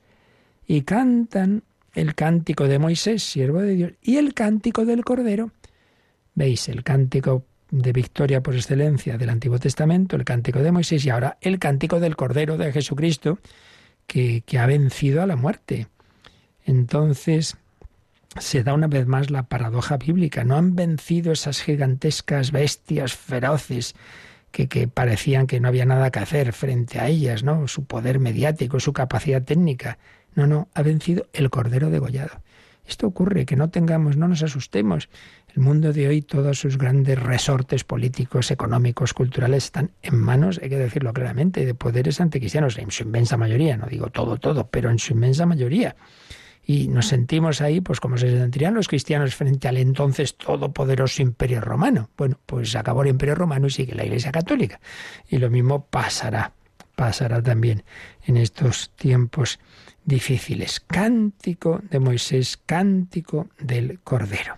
[0.68, 5.52] y cantan el cántico de Moisés, siervo de Dios, y el cántico del Cordero.
[6.34, 11.10] Veis, el cántico de victoria por excelencia del Antiguo Testamento, el cántico de Moisés y
[11.10, 13.40] ahora el cántico del Cordero de Jesucristo,
[14.08, 15.88] que, que ha vencido a la muerte.
[16.66, 17.58] Entonces,
[18.40, 20.44] se da una vez más la paradoja bíblica.
[20.44, 23.96] No han vencido esas gigantescas bestias feroces
[24.52, 27.68] que, parecían que no había nada que hacer frente a ellas, ¿no?
[27.68, 29.98] Su poder mediático, su capacidad técnica.
[30.36, 32.42] No, no, ha vencido el Cordero degollado.
[32.86, 35.10] Esto ocurre, que no tengamos, no nos asustemos.
[35.56, 40.70] El mundo de hoy, todos sus grandes resortes políticos, económicos, culturales, están en manos, hay
[40.70, 44.90] que decirlo claramente, de poderes anticristianos, en su inmensa mayoría, no digo todo, todo, pero
[44.90, 45.96] en su inmensa mayoría.
[46.66, 51.60] Y nos sentimos ahí, pues como se sentirían los cristianos frente al entonces todopoderoso imperio
[51.60, 52.10] romano.
[52.18, 54.80] Bueno, pues acabó el imperio romano y sigue la Iglesia Católica.
[55.28, 56.54] Y lo mismo pasará,
[56.96, 57.84] pasará también
[58.26, 59.60] en estos tiempos
[60.06, 60.80] difíciles.
[60.80, 64.58] Cántico de Moisés, cántico del Cordero.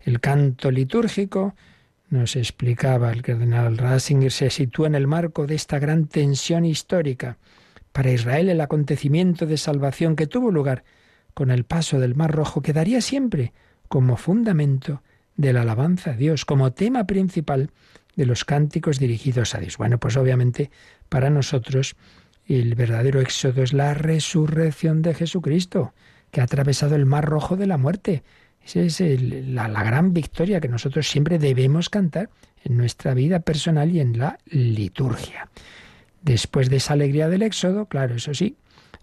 [0.00, 1.54] El canto litúrgico,
[2.10, 7.38] nos explicaba el cardenal Ratzinger, se sitúa en el marco de esta gran tensión histórica.
[7.92, 10.84] Para Israel el acontecimiento de salvación que tuvo lugar
[11.34, 13.52] con el paso del Mar Rojo quedaría siempre
[13.88, 15.02] como fundamento
[15.36, 17.70] de la alabanza a Dios, como tema principal
[18.16, 19.78] de los cánticos dirigidos a Dios.
[19.78, 20.70] Bueno, pues obviamente
[21.08, 21.96] para nosotros
[22.46, 25.94] el verdadero éxodo es la resurrección de Jesucristo,
[26.30, 28.22] que ha atravesado el mar rojo de la muerte.
[28.64, 32.28] Esa es la, la gran victoria que nosotros siempre debemos cantar
[32.64, 35.48] en nuestra vida personal y en la liturgia.
[36.22, 38.56] Después de esa alegría del éxodo, claro, eso sí,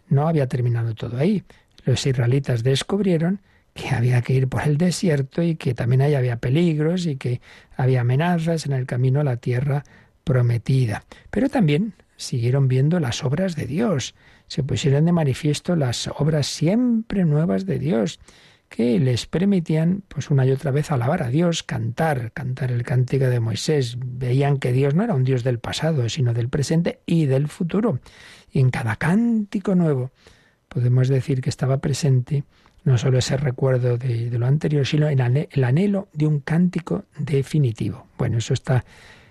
[0.10, 1.44] no había terminado todo ahí.
[1.88, 3.40] Los israelitas descubrieron
[3.74, 7.40] que había que ir por el desierto y que también ahí había peligros y que
[7.78, 9.86] había amenazas en el camino a la tierra
[10.26, 11.06] prometida.
[11.32, 14.16] Pero también siguieron viendo las obras de Dios,
[14.48, 18.20] se pusieron de manifiesto las obras siempre nuevas de Dios,
[18.68, 23.28] que les permitían, pues una y otra vez, alabar a Dios, cantar, cantar el cántico
[23.28, 23.96] de Moisés.
[23.98, 28.02] Veían que Dios no era un Dios del pasado, sino del presente y del futuro.
[28.52, 30.12] Y en cada cántico nuevo,
[30.68, 32.44] podemos decir que estaba presente
[32.84, 38.08] no solo ese recuerdo de, lo anterior, sino el anhelo de un cántico definitivo.
[38.18, 38.86] Bueno, eso está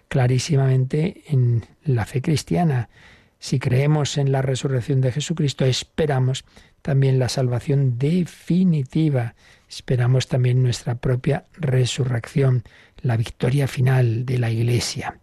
[0.08, 2.90] clarísimamente en la fe cristiana.
[3.38, 6.44] Si creemos en la resurrección de Jesucristo, esperamos
[6.82, 9.34] también la salvación definitiva.
[9.68, 12.62] Esperamos también nuestra propia resurrección,
[13.00, 15.18] la victoria final de la Iglesia.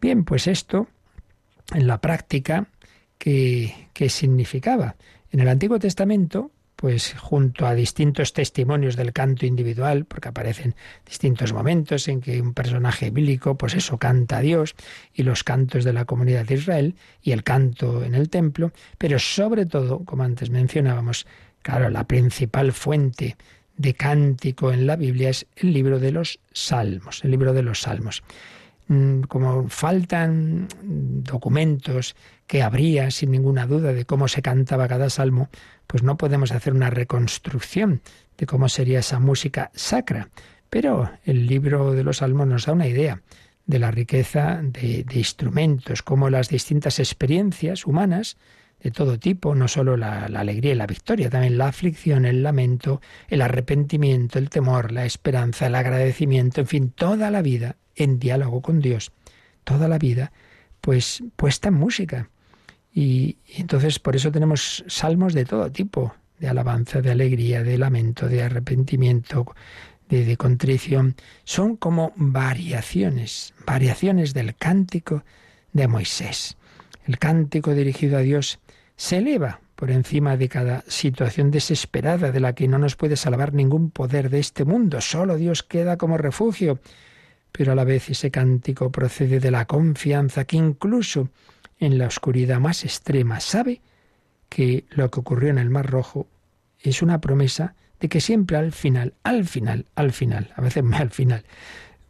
[0.00, 0.88] Bien, pues esto
[1.74, 2.68] en la práctica,
[3.18, 4.96] ¿qué, qué significaba?
[5.36, 10.74] En el Antiguo Testamento, pues junto a distintos testimonios del canto individual, porque aparecen
[11.04, 14.74] distintos momentos en que un personaje bíblico, pues eso, canta a Dios,
[15.12, 19.18] y los cantos de la comunidad de Israel, y el canto en el templo, pero
[19.18, 21.26] sobre todo, como antes mencionábamos,
[21.60, 23.36] claro, la principal fuente
[23.76, 27.82] de cántico en la Biblia es el libro de los Salmos, el libro de los
[27.82, 28.22] Salmos.
[28.88, 32.14] Mm, como faltan documentos
[32.46, 35.48] que habría sin ninguna duda de cómo se cantaba cada salmo,
[35.86, 38.02] pues no podemos hacer una reconstrucción
[38.38, 40.28] de cómo sería esa música sacra.
[40.70, 43.22] Pero el libro de los salmos nos da una idea
[43.66, 48.36] de la riqueza de, instrumentos, como las distintas experiencias humanas
[48.80, 52.42] de todo tipo, no solo la, la, alegría y la victoria, también la aflicción, el
[52.42, 58.18] lamento, el arrepentimiento, el temor, la esperanza, el agradecimiento, en fin, toda la vida en
[58.18, 59.12] diálogo con Dios,
[59.64, 60.30] toda la vida,
[60.80, 62.28] pues puesta en música.
[62.96, 68.26] Y, entonces por eso tenemos salmos de todo tipo, de alabanza, de alegría, de lamento,
[68.26, 69.54] de arrepentimiento,
[70.08, 75.24] de, de, contrición, son como variaciones, variaciones del cántico
[75.74, 76.56] de Moisés.
[77.06, 78.60] El cántico dirigido a Dios
[78.96, 83.52] se eleva por encima de cada situación desesperada de la que no nos puede salvar
[83.52, 85.02] ningún poder de este mundo.
[85.02, 86.80] Solo Dios queda como refugio
[87.56, 91.30] pero a la vez ese cántico procede de la confianza que incluso
[91.78, 93.80] en la oscuridad más extrema sabe
[94.48, 96.26] que lo que ocurrió en el Mar Rojo
[96.80, 101.00] es una promesa de que siempre al final, al final, al final, a veces más
[101.00, 101.44] al final,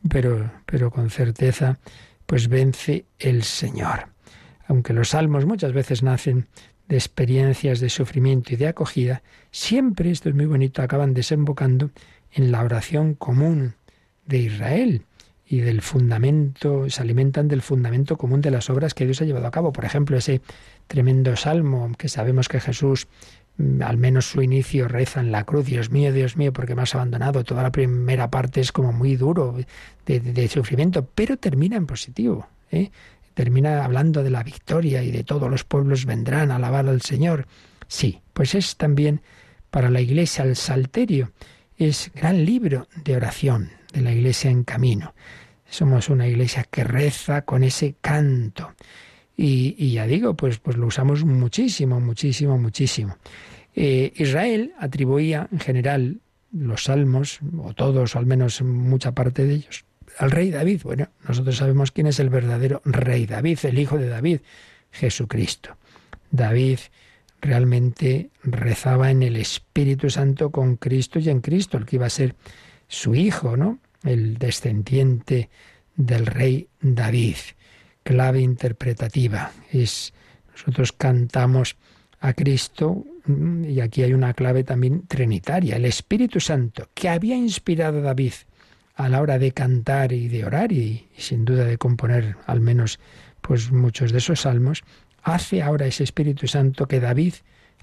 [0.09, 1.79] pero, pero con certeza,
[2.27, 4.09] pues vence el Señor.
[4.69, 6.49] Aunque los salmos muchas veces nacen
[6.89, 11.91] de experiencias de sufrimiento y de acogida, siempre, esto es muy bonito, acaban desembocando
[12.33, 13.75] en la oración común
[14.27, 15.03] de Israel
[15.49, 19.47] y del fundamento, se alimentan del fundamento común de las obras que Dios ha llevado
[19.47, 19.72] a cabo.
[19.72, 20.40] Por ejemplo, ese
[20.88, 23.07] tremendo salmo que sabemos que Jesús,
[23.57, 26.82] mm, al menos su inicio, reza en la cruz, Dios mío, Dios mío, porque me
[26.82, 27.44] has abandonado.
[27.44, 29.57] Toda la primera parte es como muy duro
[30.05, 32.49] de, sufrimiento, pero termina en positivo.
[32.72, 32.90] ¿eh?
[33.34, 37.47] Termina hablando de la victoria y de todos los pueblos vendrán a alabar al Señor.
[37.86, 39.20] Sí, pues es también
[39.70, 41.30] para la Iglesia el Salterio,
[41.76, 45.14] es gran libro de oración, de la iglesia en camino.
[45.68, 48.74] Somos una iglesia que reza con ese canto.
[49.36, 53.16] Y, ya digo, pues, pues lo usamos muchísimo, muchísimo, muchísimo.
[53.74, 56.20] Eh, Israel atribuía en general
[56.53, 59.84] los salmos, o todos, o al menos mucha parte de ellos,
[60.18, 60.82] al rey David.
[60.84, 64.40] Bueno, nosotros sabemos quién es el verdadero rey David, el hijo de David,
[64.90, 65.76] Jesucristo.
[66.30, 66.78] David
[67.42, 72.11] realmente rezaba en el Espíritu Santo con Cristo y en Cristo, el que iba a
[72.11, 72.34] ser
[72.88, 73.78] su hijo, ¿no?
[74.07, 75.51] El descendiente
[75.97, 77.37] del rey David.
[78.03, 79.53] Clave interpretativa.
[79.73, 80.13] Es
[80.53, 81.77] nosotros cantamos
[82.21, 87.37] a Cristo mm, y aquí hay una clave también trinitaria, el Espíritu Santo que había
[87.37, 88.33] inspirado a David
[88.95, 92.61] a la hora de cantar y de orar y, y, sin duda de componer al
[92.61, 92.99] menos
[93.43, 94.83] pues muchos de esos salmos,
[95.23, 97.35] hace ahora ese Espíritu Santo que David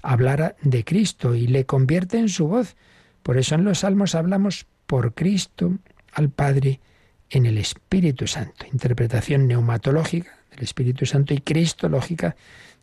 [0.02, 2.76] hablara de Cristo y le convierte en su voz.
[3.22, 5.78] Por eso en los salmos hablamos por Cristo,
[6.14, 6.80] al Padre
[7.30, 8.66] en el Espíritu Santo.
[8.72, 12.36] Interpretación neumatológica del Espíritu Santo y cristológica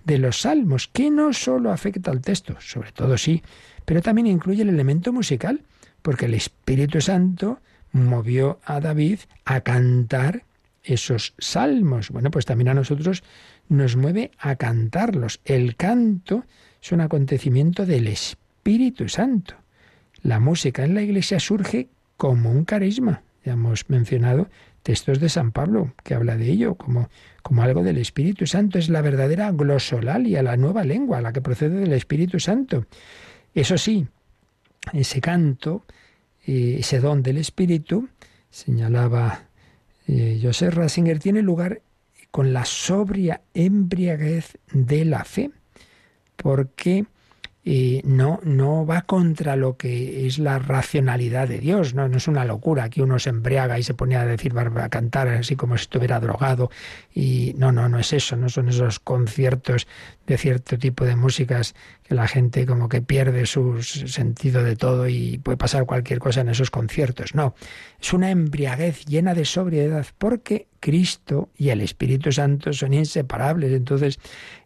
[0.04, 3.44] de los salmos, que no solo afecta al texto, sobre todo sí,
[3.86, 5.62] pero también incluye el elemento musical,
[6.02, 7.60] porque el Espíritu Santo
[7.92, 10.44] movió a David a cantar
[10.84, 12.10] esos salmos.
[12.10, 13.24] Bueno, pues también a nosotros
[13.70, 15.40] nos mueve a cantarlos.
[15.46, 16.46] El canto
[16.82, 19.56] es un acontecimiento del Espíritu Santo.
[20.24, 21.88] La música en la iglesia surge
[22.22, 23.24] como un carisma.
[23.44, 24.48] Ya hemos mencionado
[24.84, 27.10] textos de San Pablo que habla de ello como,
[27.42, 28.78] como algo del Espíritu Santo.
[28.78, 32.86] Es la verdadera glosolalia, la nueva lengua, la que procede del Espíritu Santo.
[33.56, 34.06] Eso sí,
[34.94, 35.84] ese canto,
[36.46, 38.08] eh, ese don del Espíritu,
[38.52, 39.46] señalaba
[40.08, 41.82] eh, José Ratzinger, tiene lugar
[42.30, 45.50] con la sobria embriaguez de la fe,
[46.36, 47.08] porque
[47.64, 52.44] no, no va contra lo que es la racionalidad de Dios, no, no es una
[52.44, 55.84] locura que uno se embriaga y se pone a decir, a cantar así como si
[55.84, 56.72] estuviera drogado.
[57.14, 59.88] Y no, no, no es eso, no son esos conciertos
[60.26, 65.08] de cierto tipo de músicas que la gente como que pierde su sentido de todo
[65.08, 67.36] y puede pasar cualquier cosa en esos conciertos.
[67.36, 67.54] No,
[68.00, 73.72] es una embriaguez llena de sobriedad porque Cristo y el Espíritu Santo son inseparables.
[73.72, 74.20] Entonces,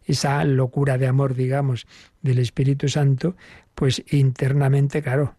[0.06, 1.86] esa locura de amor, digamos,
[2.22, 3.36] del Espíritu Santo,
[3.74, 5.34] pues internamente, claro,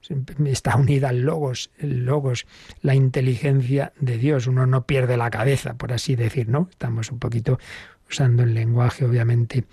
[0.45, 2.45] está unida al logos, el logos,
[2.82, 4.45] la inteligencia de Dios.
[4.45, 6.68] Uno no pierde la cabeza, por así decir, ¿no?
[6.70, 7.59] Estamos un poquito
[8.07, 9.65] usando el lenguaje, obviamente,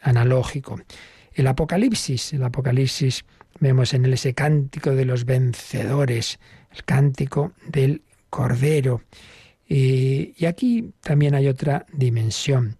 [0.00, 0.80] analógico.
[1.34, 3.24] El Apocalipsis, el Apocalipsis,
[3.58, 6.38] vemos en él ese cántico de los vencedores,
[6.70, 9.02] el cántico del Cordero.
[9.66, 12.76] y aquí también hay otra dimensión,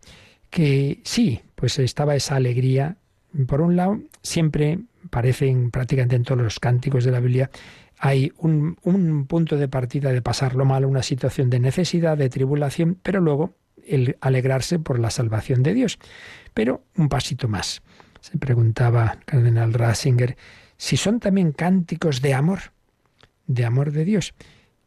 [0.52, 2.98] que sí, pues estaba esa alegría.
[3.46, 7.50] Por un lado, siempre parecen prácticamente en todos los cánticos de la Biblia,
[7.98, 12.98] hay un, un punto de partida de pasarlo mal, una situación de necesidad, de tribulación,
[13.02, 13.54] pero luego
[13.86, 15.98] el alegrarse por la salvación de Dios.
[16.52, 17.80] Pero un pasito más.
[18.20, 20.36] Se preguntaba Cardenal Ratzinger
[20.76, 22.60] si son también cánticos de amor,
[23.46, 24.34] de amor de Dios.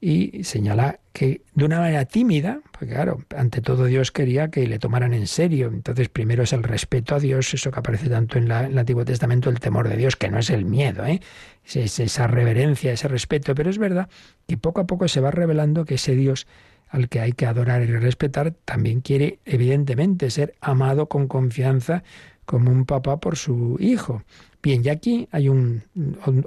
[0.07, 4.77] Y señala que de una manera tímida, porque claro, ante todo Dios quería que le
[4.77, 5.71] tomaran en serio.
[5.73, 9.49] Entonces, primero es el respeto a Dios, eso que aparece tanto en, el Antiguo Testamento,
[9.49, 11.21] el temor de Dios, que no es el miedo, ¿eh?
[11.65, 13.55] es esa reverencia, ese respeto.
[13.55, 14.07] Pero es verdad
[14.45, 16.45] que poco a poco se va revelando que ese Dios
[16.89, 22.03] al que hay que adorar y respetar, también quiere, evidentemente, ser amado con confianza
[22.45, 24.21] como un papá por su hijo.
[24.65, 25.83] Bien, y aquí hay un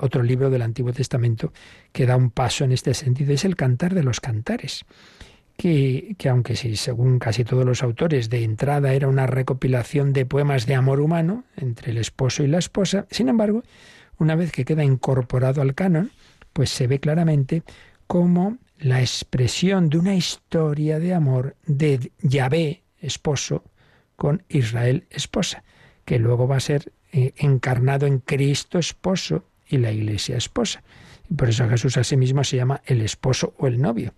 [0.01, 1.53] otro libro del Antiguo Testamento
[1.93, 4.85] que da un paso en este sentido, es el Cantar de los Cantares.
[5.57, 10.67] Que, que, aunque según casi todos los autores, de entrada era una recopilación de poemas
[10.67, 13.63] de amor humano entre el esposo y la esposa, sin embargo,
[14.19, 16.11] una vez que queda incorporado al canon,
[16.53, 17.63] pues se ve claramente
[18.09, 23.63] cómo la expresión de una historia de amor de Yahvé, esposo,
[24.17, 25.63] con Israel, esposa,
[26.05, 30.83] que luego va a ser eh, encarnado en Cristo, esposo, y la iglesia, esposa.
[31.29, 34.15] Y por eso Jesús a sí mismo se llama el esposo o el novio,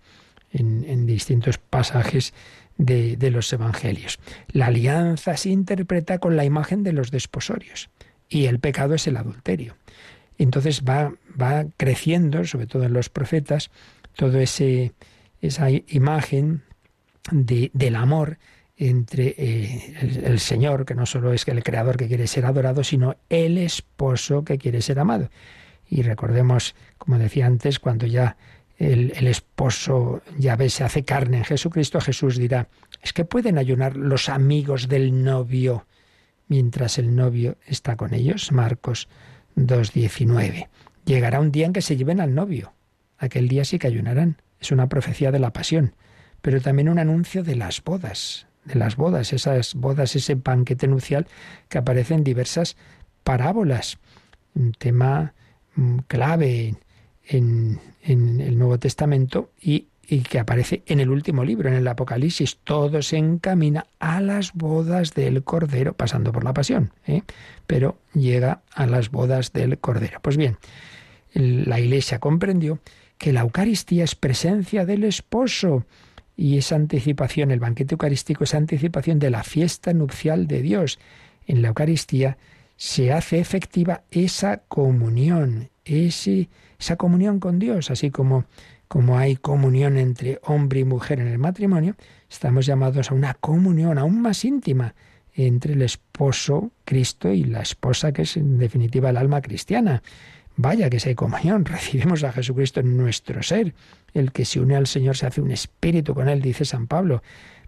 [0.51, 2.33] en, distintos pasajes
[2.77, 4.19] de, de los evangelios.
[4.49, 7.89] La alianza se interpreta con la imagen de los desposorios,
[8.29, 9.75] y el pecado es el adulterio.
[10.37, 13.71] Entonces va, va creciendo, sobre todo en los profetas,
[14.15, 14.93] todo ese
[15.41, 16.61] esa imagen
[17.31, 18.37] de, del amor
[18.89, 23.15] entre eh, el, Señor, que no solo es el creador que quiere ser adorado, sino
[23.29, 25.29] el esposo que quiere ser amado.
[25.89, 28.37] Y recordemos, como decía antes, cuando ya
[28.77, 32.67] el, el esposo ya ve se hace carne en Jesucristo, Jesús dirá,
[33.01, 35.85] es que pueden ayunar los amigos del novio
[36.47, 38.51] mientras el novio está con ellos.
[38.51, 39.07] Marcos
[39.55, 40.67] 2.19.
[41.05, 42.73] Llegará un día en que se lleven al novio
[43.21, 44.41] aquel día sí que ayunarán.
[44.59, 45.95] Es una profecía de la pasión,
[46.41, 51.27] pero también un anuncio de las bodas, de las bodas, esas bodas, ese banquete nupcial
[51.69, 52.77] que aparece en diversas
[53.23, 53.97] parábolas.
[54.53, 55.33] Un tema
[55.75, 56.75] mm, clave
[57.27, 59.87] en, el Nuevo Testamento y,
[60.29, 62.57] que aparece en el último libro, en el Apocalipsis.
[62.63, 67.21] Todo se encamina a las bodas del Cordero, pasando por la pasión, ¿eh?
[67.65, 70.19] pero llega a las bodas del Cordero.
[70.21, 70.57] Pues bien,
[71.33, 72.79] la Iglesia comprendió
[73.17, 75.85] que la Eucaristía es presencia del esposo
[76.35, 80.99] y esa anticipación, el banquete eucarístico es anticipación de la fiesta nupcial de Dios.
[81.45, 82.37] En la Eucaristía
[82.77, 88.45] se hace efectiva esa comunión, ese, esa comunión con Dios, así como,
[88.87, 91.95] como hay comunión entre hombre y mujer en el matrimonio,
[92.29, 94.95] estamos llamados a una comunión aún más íntima
[95.33, 100.01] entre el esposo Cristo y la esposa, que es en definitiva el alma cristiana.
[100.57, 103.73] Vaya que si hay comunión, recibimos a Jesucristo en nuestro ser.
[104.13, 107.21] El que se une al Señor se hace un espíritu con él, dice San Pablo.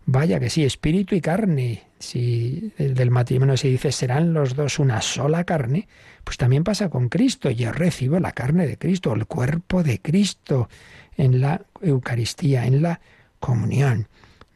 [0.06, 1.84] Vaya que sí, espíritu y carne.
[2.00, 5.88] Si del matrimonio se dice serán los dos una sola carne,
[6.24, 7.50] pues también pasa con Cristo.
[7.50, 10.68] Yo recibo la carne de Cristo, el cuerpo de Cristo
[11.16, 13.00] en la Eucaristía, en la
[13.40, 14.08] comunión.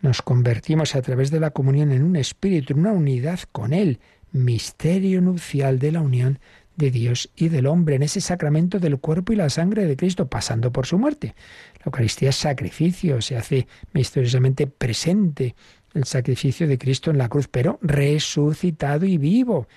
[0.01, 3.99] Nos convertimos a través de la comunión en un espíritu, en una unidad con Él,
[4.31, 6.39] misterio nupcial de la unión
[6.77, 10.27] de Dios y del hombre en ese sacramento del cuerpo y la sangre de Cristo,
[10.27, 11.35] pasando por su muerte.
[11.79, 15.55] La Eucaristía es sacrificio, se hace misteriosamente presente
[15.93, 19.67] el sacrificio de Cristo en la cruz, pero resucitado y vivo.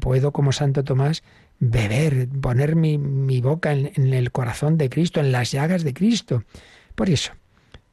[0.00, 1.22] Puedo, como Santo Tomás,
[1.58, 6.44] beber, poner mi, boca en, el corazón de Cristo, en las llagas de Cristo.
[6.94, 7.32] Por eso,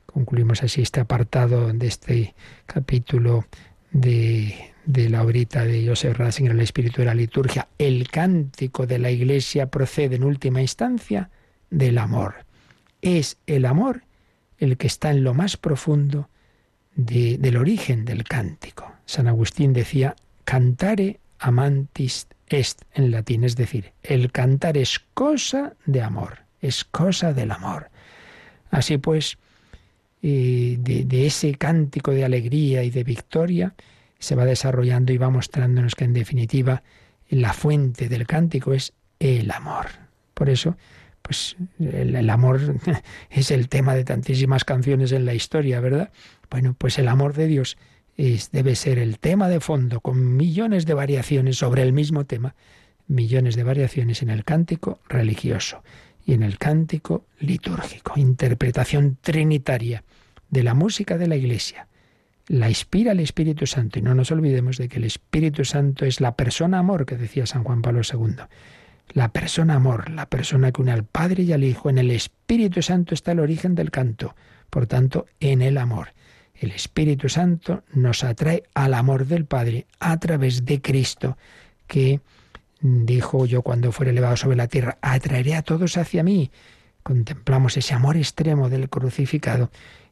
[0.05, 3.45] concluimos así este apartado de este capítulo
[3.91, 7.67] de, de la obrita de Joseph Ratzinger, El espíritu de la liturgia.
[7.77, 11.29] El cántico de la Iglesia procede en última instancia
[11.69, 12.45] del amor.
[13.01, 14.03] Es el amor
[14.57, 16.29] el que está en lo más profundo
[16.95, 18.91] del origen del cántico.
[19.05, 20.15] San Agustín decía,
[20.45, 27.33] cantare amantis est en latín, es decir, el cantar es cosa de amor, es cosa
[27.33, 27.89] del amor.
[28.71, 29.37] Así pues,
[30.21, 33.73] eh, de, ese cántico de alegría y de victoria
[34.25, 36.81] se va desarrollando y va mostrándonos que en definitiva
[37.29, 39.85] la fuente del cántico es el amor.
[40.33, 40.77] Por eso,
[41.21, 42.59] pues el, amor
[43.29, 46.11] es el tema de tantísimas canciones en la historia, ¿verdad?
[46.49, 47.77] Bueno, pues el amor de Dios
[48.17, 52.55] es, debe ser el tema de fondo, con millones de variaciones sobre el mismo tema,
[53.07, 55.83] millones de variaciones en el cántico religioso
[56.25, 60.03] y en el cántico litúrgico, interpretación trinitaria
[60.49, 61.87] de la música de la Iglesia.
[62.47, 66.21] La inspira el Espíritu Santo y no nos olvidemos de que el Espíritu Santo es
[66.21, 68.43] la persona amor que decía San Juan Pablo II
[69.13, 72.81] la persona amor, la persona que une al Padre y al Hijo, en el Espíritu
[72.81, 74.35] Santo está el origen del canto,
[74.69, 76.09] por tanto, en el amor.
[76.53, 81.37] El Espíritu Santo nos atrae al amor del Padre a través de Cristo,
[81.87, 82.21] que
[82.81, 86.51] dijo yo cuando fuera elevado sobre la tierra, atraeré a todos hacia mí.
[87.03, 89.69] Contemplamos ese amor extremo del crucificado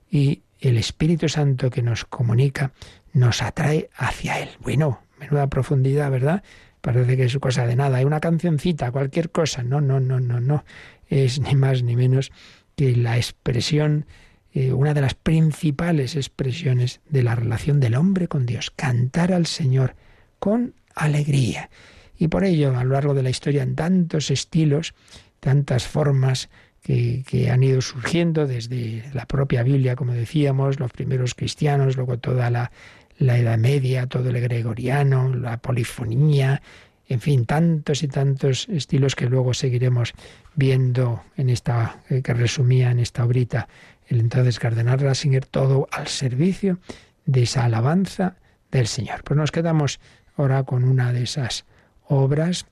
[0.10, 2.72] y el Espíritu Santo que nos comunica
[3.14, 4.50] nos atrae hacia Él.
[4.60, 6.44] Bueno, menuda profundidad, ¿verdad?
[6.82, 7.98] Parece que es cosa de nada.
[7.98, 9.64] Hay una cancioncita, cualquier cosa.
[9.64, 10.66] No, no, no, no, no.
[11.08, 12.32] Es ni más ni menos
[12.76, 14.06] que la expresión,
[14.54, 18.72] eh, una de las principales expresiones de la relación del hombre con Dios.
[18.72, 19.96] Cantar al Señor
[20.40, 21.70] con alegría.
[22.18, 24.94] Y por ello, a lo largo de la historia, en tantos estilos,
[25.40, 26.50] tantas formas
[26.84, 32.50] que, han ido surgiendo desde la propia Biblia, como decíamos, los primeros cristianos, luego toda
[32.50, 32.72] la
[33.18, 36.62] la Edad Media, todo el gregoriano, la polifonía,
[37.08, 40.14] en fin, tantos y tantos estilos que luego seguiremos
[40.56, 43.68] viendo en esta, eh, que resumía en esta obrita
[44.08, 46.80] el entonces cardenal Ratzinger, todo al servicio
[47.26, 48.36] de esa alabanza
[48.72, 49.24] del Señor.
[49.24, 50.00] Pues nos quedamos
[50.36, 51.66] ahora con una de esas
[52.08, 52.66] obras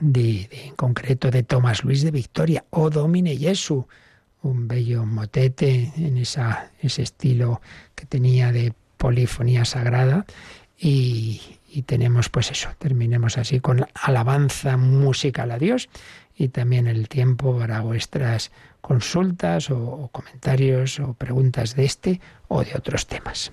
[0.00, 3.86] de, en concreto de Tomás Luis de Victoria, O Domine Jesu,
[4.42, 7.60] un bello motete en esa, ese estilo
[7.94, 10.26] que tenía de polifonía sagrada
[10.78, 11.40] y,
[11.86, 15.88] tenemos pues eso, terminemos así con alabanza musical a Dios
[16.36, 22.74] y también el tiempo para vuestras consultas o, comentarios o preguntas de este o de
[22.74, 23.52] otros temas.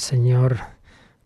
[0.00, 0.58] Señor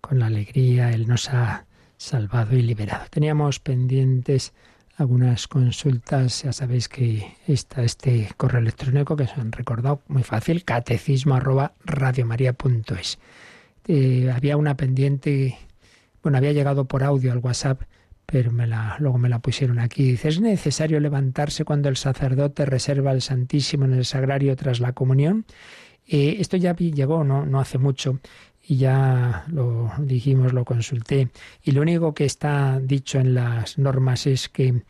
[0.01, 1.65] con la alegría, Él nos ha
[1.97, 3.05] salvado y liberado.
[3.09, 4.53] Teníamos pendientes
[4.97, 10.65] algunas consultas, ya sabéis que está este correo electrónico que se han recordado muy fácil,
[10.65, 11.39] catecismo.
[13.87, 15.59] Eh, había una pendiente,
[16.23, 17.83] bueno, había llegado por audio al WhatsApp,
[18.27, 20.05] pero me la, luego me la pusieron aquí.
[20.13, 24.93] Dice, ¿es necesario levantarse cuando el sacerdote reserva el Santísimo en el sagrario tras la
[24.93, 25.45] comunión?
[26.07, 28.21] Eh, esto ya llegó no hace mucho
[28.67, 31.29] y ya lo dijimos, lo consulté.
[31.63, 34.83] Y lo único que está dicho en las normas es que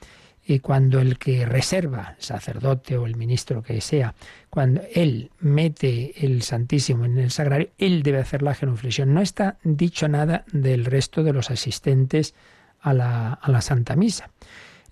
[0.47, 4.15] eh, cuando el que reserva, sacerdote o el ministro que sea,
[4.51, 9.15] cuando él mete el Santísimo en el sagrario, él debe hacer la genuflexión.
[9.15, 12.35] No está dicho nada del resto de los asistentes
[12.81, 14.31] a la, a la Santa Misa.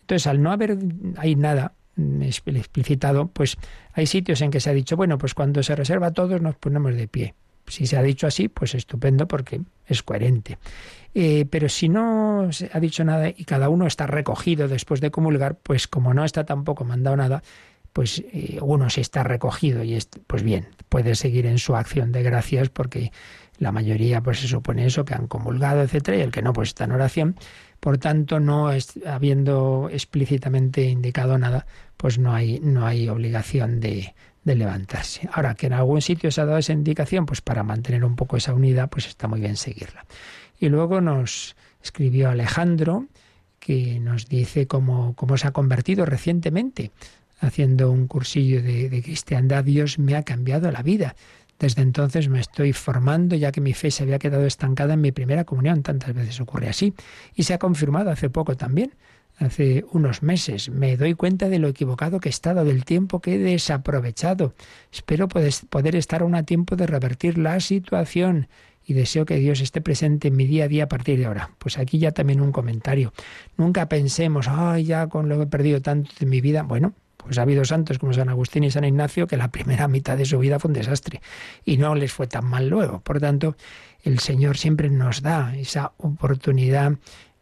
[0.00, 0.78] Entonces, al no haber
[1.18, 3.58] hay nada explicitado, pues
[3.92, 6.56] hay sitios en que se ha dicho, bueno, pues cuando se reserva a todos nos
[6.56, 7.34] ponemos de pie.
[7.72, 10.58] Si se ha dicho así, pues estupendo porque es coherente.
[11.14, 15.10] Eh, pero si no se ha dicho nada y cada uno está recogido después de
[15.10, 17.42] comulgar, pues como no está tampoco mandado nada,
[17.92, 22.22] pues eh, uno sí está recogido y pues bien, puede seguir en su acción de
[22.22, 23.10] gracias porque
[23.58, 26.70] la mayoría pues se supone eso, que han comulgado, etcétera, y el que no, pues
[26.70, 27.36] está en oración.
[27.80, 28.70] Por tanto, no
[29.06, 31.66] habiendo explícitamente indicado nada,
[31.96, 34.14] pues no hay, no hay obligación de,
[34.44, 35.28] de levantarse.
[35.32, 38.36] Ahora, que en algún sitio se ha dado esa indicación, pues para mantener un poco
[38.36, 40.04] esa unidad, pues está muy bien seguirla.
[40.58, 43.06] Y luego nos escribió Alejandro,
[43.58, 46.90] que nos dice cómo, cómo se ha convertido recientemente
[47.40, 49.64] haciendo un cursillo de, de cristiandad.
[49.64, 51.16] Dios me ha cambiado la vida.
[51.58, 55.12] Desde entonces me estoy formando, ya que mi fe se había quedado estancada en mi
[55.12, 55.82] primera comunión.
[55.82, 56.94] Tantas veces ocurre así.
[57.34, 58.94] Y se ha confirmado hace poco también
[59.38, 60.68] hace unos meses.
[60.68, 64.54] Me doy cuenta de lo equivocado que he estado, del tiempo que he desaprovechado.
[64.92, 68.48] Espero poder estar aún a tiempo de revertir la situación
[68.84, 71.50] y deseo que Dios esté presente en mi día a día a partir de ahora.
[71.58, 73.12] Pues aquí ya también un comentario.
[73.56, 76.62] Nunca pensemos, ay, ya con lo que he perdido tanto de mi vida.
[76.62, 80.16] Bueno, pues ha habido santos como San Agustín y San Ignacio que la primera mitad
[80.16, 81.20] de su vida fue un desastre
[81.64, 83.00] y no les fue tan mal luego.
[83.00, 83.56] Por tanto,
[84.02, 86.94] el Señor siempre nos da esa oportunidad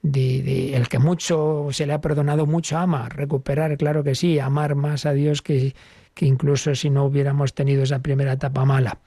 [0.02, 3.08] de, el que mucho se le ha perdonado, mucho ama.
[3.08, 5.74] Recuperar, claro que sí, amar más a Dios que,
[6.14, 8.98] que incluso si no hubiéramos tenido esa primera etapa mala.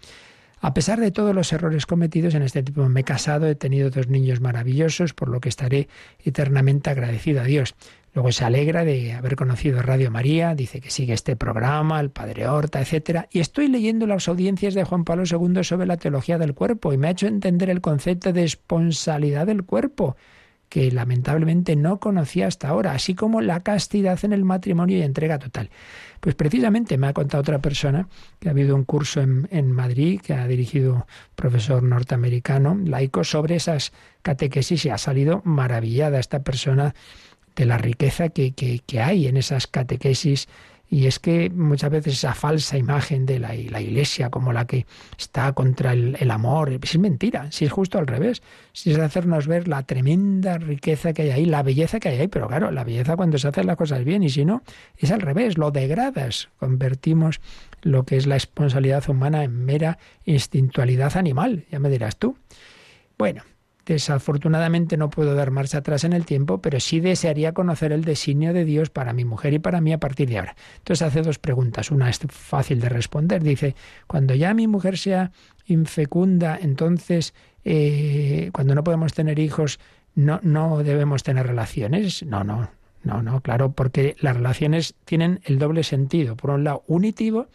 [0.62, 3.90] A pesar de todos los errores cometidos en este tipo, me he casado, he tenido
[3.90, 5.90] dos niños maravillosos, por lo que estaré
[6.24, 7.76] eternamente agradecido a Dios.
[8.14, 12.48] Luego se alegra de haber conocido Radio María, dice que sigue este programa, el Padre
[12.48, 13.26] Horta, etc.
[13.32, 16.98] Y estoy leyendo las audiencias de Juan Pablo II sobre la teología del cuerpo y
[16.98, 20.16] me ha hecho entender el concepto de esponsalidad del cuerpo
[20.74, 25.38] que lamentablemente no conocía hasta ahora, así como la castidad en el matrimonio y entrega
[25.38, 25.70] total.
[26.20, 28.08] Pues precisamente me ha contado otra persona
[28.40, 31.04] que ha habido un curso en, Madrid que ha dirigido un
[31.36, 33.94] profesor norteamericano, laico, sobre esas
[34.24, 36.96] catequesis y ha salido maravillada esta persona
[37.56, 40.48] de la riqueza que, que, que hay en esas catequesis
[40.94, 44.86] y es que muchas veces esa falsa imagen de la, Iglesia como la que
[45.18, 49.68] está contra el, amor, es mentira, si es justo al revés, si es hacernos ver
[49.68, 53.16] la tremenda riqueza que hay ahí, la belleza que hay ahí, pero claro, la belleza
[53.16, 54.62] cuando se hacen las cosas bien y si no,
[54.96, 57.42] es al revés, lo degradas, convertimos
[57.82, 62.38] lo que es la responsabilidad humana en mera instintualidad animal, ya me dirás tú.
[63.18, 63.42] Bueno,
[63.86, 68.54] Desafortunadamente no puedo dar marcha atrás en el tiempo, pero sí desearía conocer el designio
[68.54, 70.56] de Dios para mi mujer y para mí a partir de ahora.
[70.78, 71.92] Entonces hace dos preguntas.
[71.92, 73.44] Una es fácil de responder.
[73.44, 73.76] Dice,
[74.08, 75.32] cuando ya mi mujer sea
[75.66, 77.34] infecunda, entonces,
[77.66, 79.80] eh, cuando no podemos tener hijos,
[80.16, 82.24] no, no debemos tener relaciones.
[82.24, 82.70] No, no,
[83.04, 86.38] no, no, claro, porque las relaciones tienen el doble sentido.
[86.38, 87.48] Por un lado, unitivo,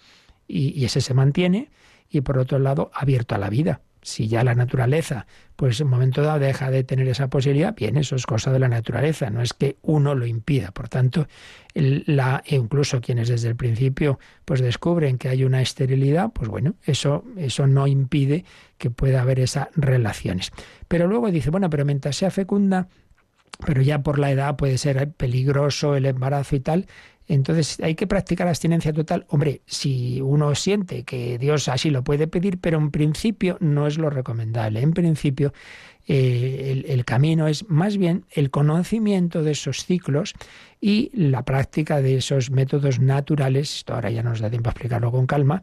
[0.47, 1.70] y ese se mantiene,
[2.11, 5.27] y por otro lado, abierto a la vida si ya la naturaleza,
[5.57, 8.59] pues en un momento dado deja de tener esa posibilidad, bien, eso es cosa de
[8.59, 10.71] la naturaleza, no es que uno lo impida.
[10.71, 11.27] Por tanto,
[11.75, 16.75] la, e incluso quienes desde el principio pues descubren que hay una esterilidad, pues bueno,
[16.85, 18.45] eso, eso no impide
[18.79, 20.53] que pueda haber esas relaciones.
[20.87, 22.89] Pero luego dice, bueno, pero mientras sea fecunda,
[23.67, 26.87] pero ya por la edad puede ser peligroso el embarazo y tal,
[27.29, 29.26] entonces, ¿hay que practicar abstinencia total?
[29.29, 33.99] Hombre, si uno siente que Dios así lo puede pedir, pero en principio no es
[33.99, 34.81] lo recomendable.
[34.81, 35.53] En principio,
[36.07, 40.33] eh, el, camino es más bien el conocimiento de esos ciclos
[40.81, 43.76] y la práctica de esos métodos naturales.
[43.76, 45.61] Esto ahora ya nos da tiempo a explicarlo con calma,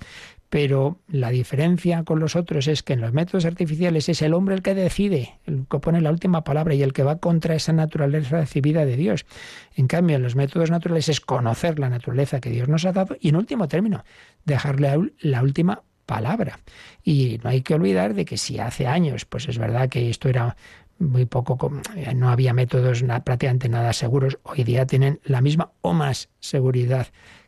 [0.55, 4.55] pero la diferencia con los otros es que en los métodos artificiales es el hombre
[4.55, 7.73] el que decide, el que pone la última palabra y el que va contra esa
[7.73, 9.25] naturaleza recibida de Dios.
[9.75, 13.17] En cambio, en los métodos naturales es conocer la naturaleza que Dios nos ha dado
[13.19, 14.05] y, en último término,
[14.45, 16.57] dejarle la última palabra.
[17.03, 20.29] Y no hay que olvidar de que si hace años, pues es verdad que esto
[20.29, 20.55] era
[20.99, 21.69] muy poco,
[22.15, 27.07] no había métodos prácticamente nada seguros, hoy día tienen la misma o más seguridad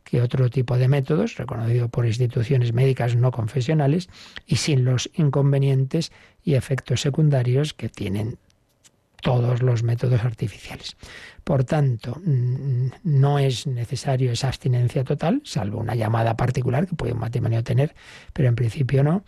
[0.09, 4.09] que otro tipo de métodos, reconocido por instituciones médicas no confesionales,
[4.45, 6.11] y sin los inconvenientes
[6.43, 8.37] y efectos secundarios que tienen
[9.21, 10.95] todos los métodos artificiales.
[11.43, 17.19] Por tanto, no es necesario esa abstinencia total, salvo una llamada particular que puede un
[17.19, 17.95] matrimonio tener,
[18.31, 19.23] pero en principio no.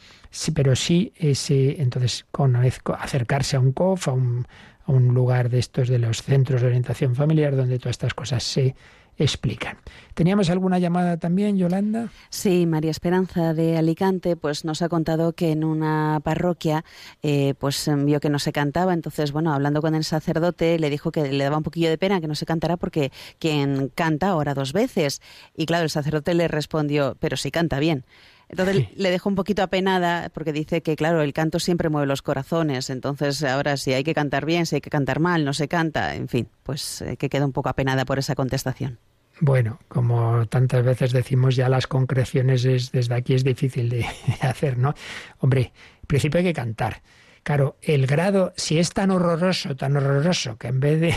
[0.53, 5.99] Pero sí ese, entonces, con acercarse a un COF, a un lugar de estos de
[5.99, 8.75] los centros de orientación familiar donde todas estas cosas se
[9.23, 9.77] explican.
[10.13, 12.09] ¿Teníamos alguna llamada también, Yolanda?
[12.29, 16.83] Sí, María Esperanza de Alicante pues nos ha contado que en una parroquia
[17.21, 21.11] eh, pues vio que no se cantaba, entonces bueno, hablando con el sacerdote le dijo
[21.11, 24.53] que le daba un poquillo de pena que no se cantara porque quien canta ora
[24.53, 25.21] dos veces.
[25.55, 28.05] Y claro, el sacerdote le respondió, pero si canta bien.
[28.49, 32.23] Entonces le dejó un poquito apenada porque dice que, claro, el canto siempre mueve los
[32.23, 32.89] corazones.
[32.89, 36.15] Entonces, ahora si hay que cantar bien, si hay que cantar mal, no se canta.
[36.15, 38.97] En fin, pues eh, que queda un poco apenada por esa contestación.
[39.41, 44.05] Bueno, como tantas veces decimos, ya las concreciones es, desde aquí es difícil de
[44.41, 44.93] hacer, ¿no?
[45.39, 45.71] Hombre,
[46.01, 47.01] en principio hay que cantar.
[47.49, 51.15] Claro, el grado, si es tan horroroso, tan horroroso, que en vez de,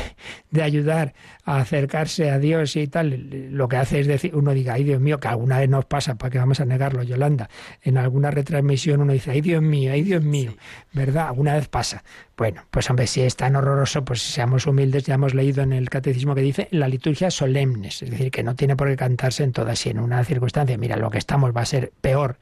[0.50, 1.12] de, ayudar
[1.44, 4.98] a acercarse a Dios y tal, lo que hace es decir, uno diga, ay Dios
[4.98, 7.50] mío, que alguna vez nos pasa, ¿para qué vamos a negarlo, Yolanda?
[7.82, 10.54] En alguna retransmisión uno dice, ay Dios mío, ay Dios mío,
[10.94, 11.28] ¿verdad?
[11.28, 12.02] Alguna vez pasa.
[12.34, 15.90] Bueno, pues hombre, si es tan horroroso, pues seamos humildes, ya hemos leído en el
[15.90, 19.52] catecismo que dice la liturgia solemnes, es decir, que no tiene por qué cantarse en
[19.52, 22.38] todas, y en una circunstancia, mira, lo que estamos va a ser peor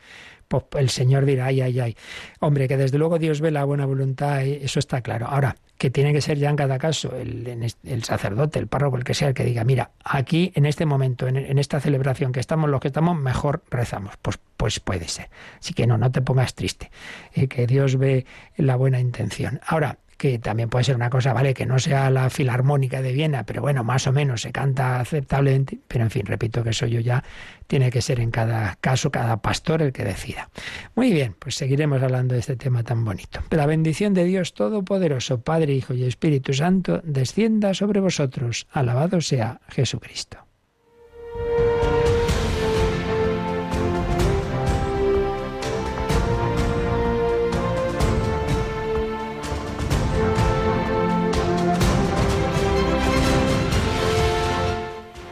[0.51, 1.97] pues el Señor dirá, ay, ay, ay.
[2.41, 5.29] Hombre, que desde luego Dios ve la buena voluntad, eso está claro.
[5.29, 9.05] Ahora, que tiene que ser ya en cada caso el, el sacerdote, el párroco, el
[9.05, 12.69] que sea, el que diga, mira, aquí en este momento, en, esta celebración que estamos,
[12.69, 14.15] los que estamos, mejor rezamos.
[14.21, 15.31] Pues, pues puede ser.
[15.61, 16.91] Así que no, no te pongas triste,
[17.33, 18.27] eh, que Dios ve
[18.57, 19.61] la buena intención.
[19.65, 23.45] Ahora, que también puede ser una cosa, vale, que no sea la filarmónica de Viena,
[23.47, 27.01] pero bueno, más o menos se canta aceptablemente, pero en fin, repito que eso yo
[27.01, 27.25] ya
[27.67, 30.51] tiene que ser en cada caso, cada pastor el que decida.
[30.95, 33.41] Muy bien, pues seguiremos hablando de este tema tan bonito.
[33.49, 38.67] La bendición de Dios Todopoderoso, Padre, Hijo y Espíritu Santo, descienda sobre vosotros.
[38.73, 40.50] Alabado sea Jesucristo.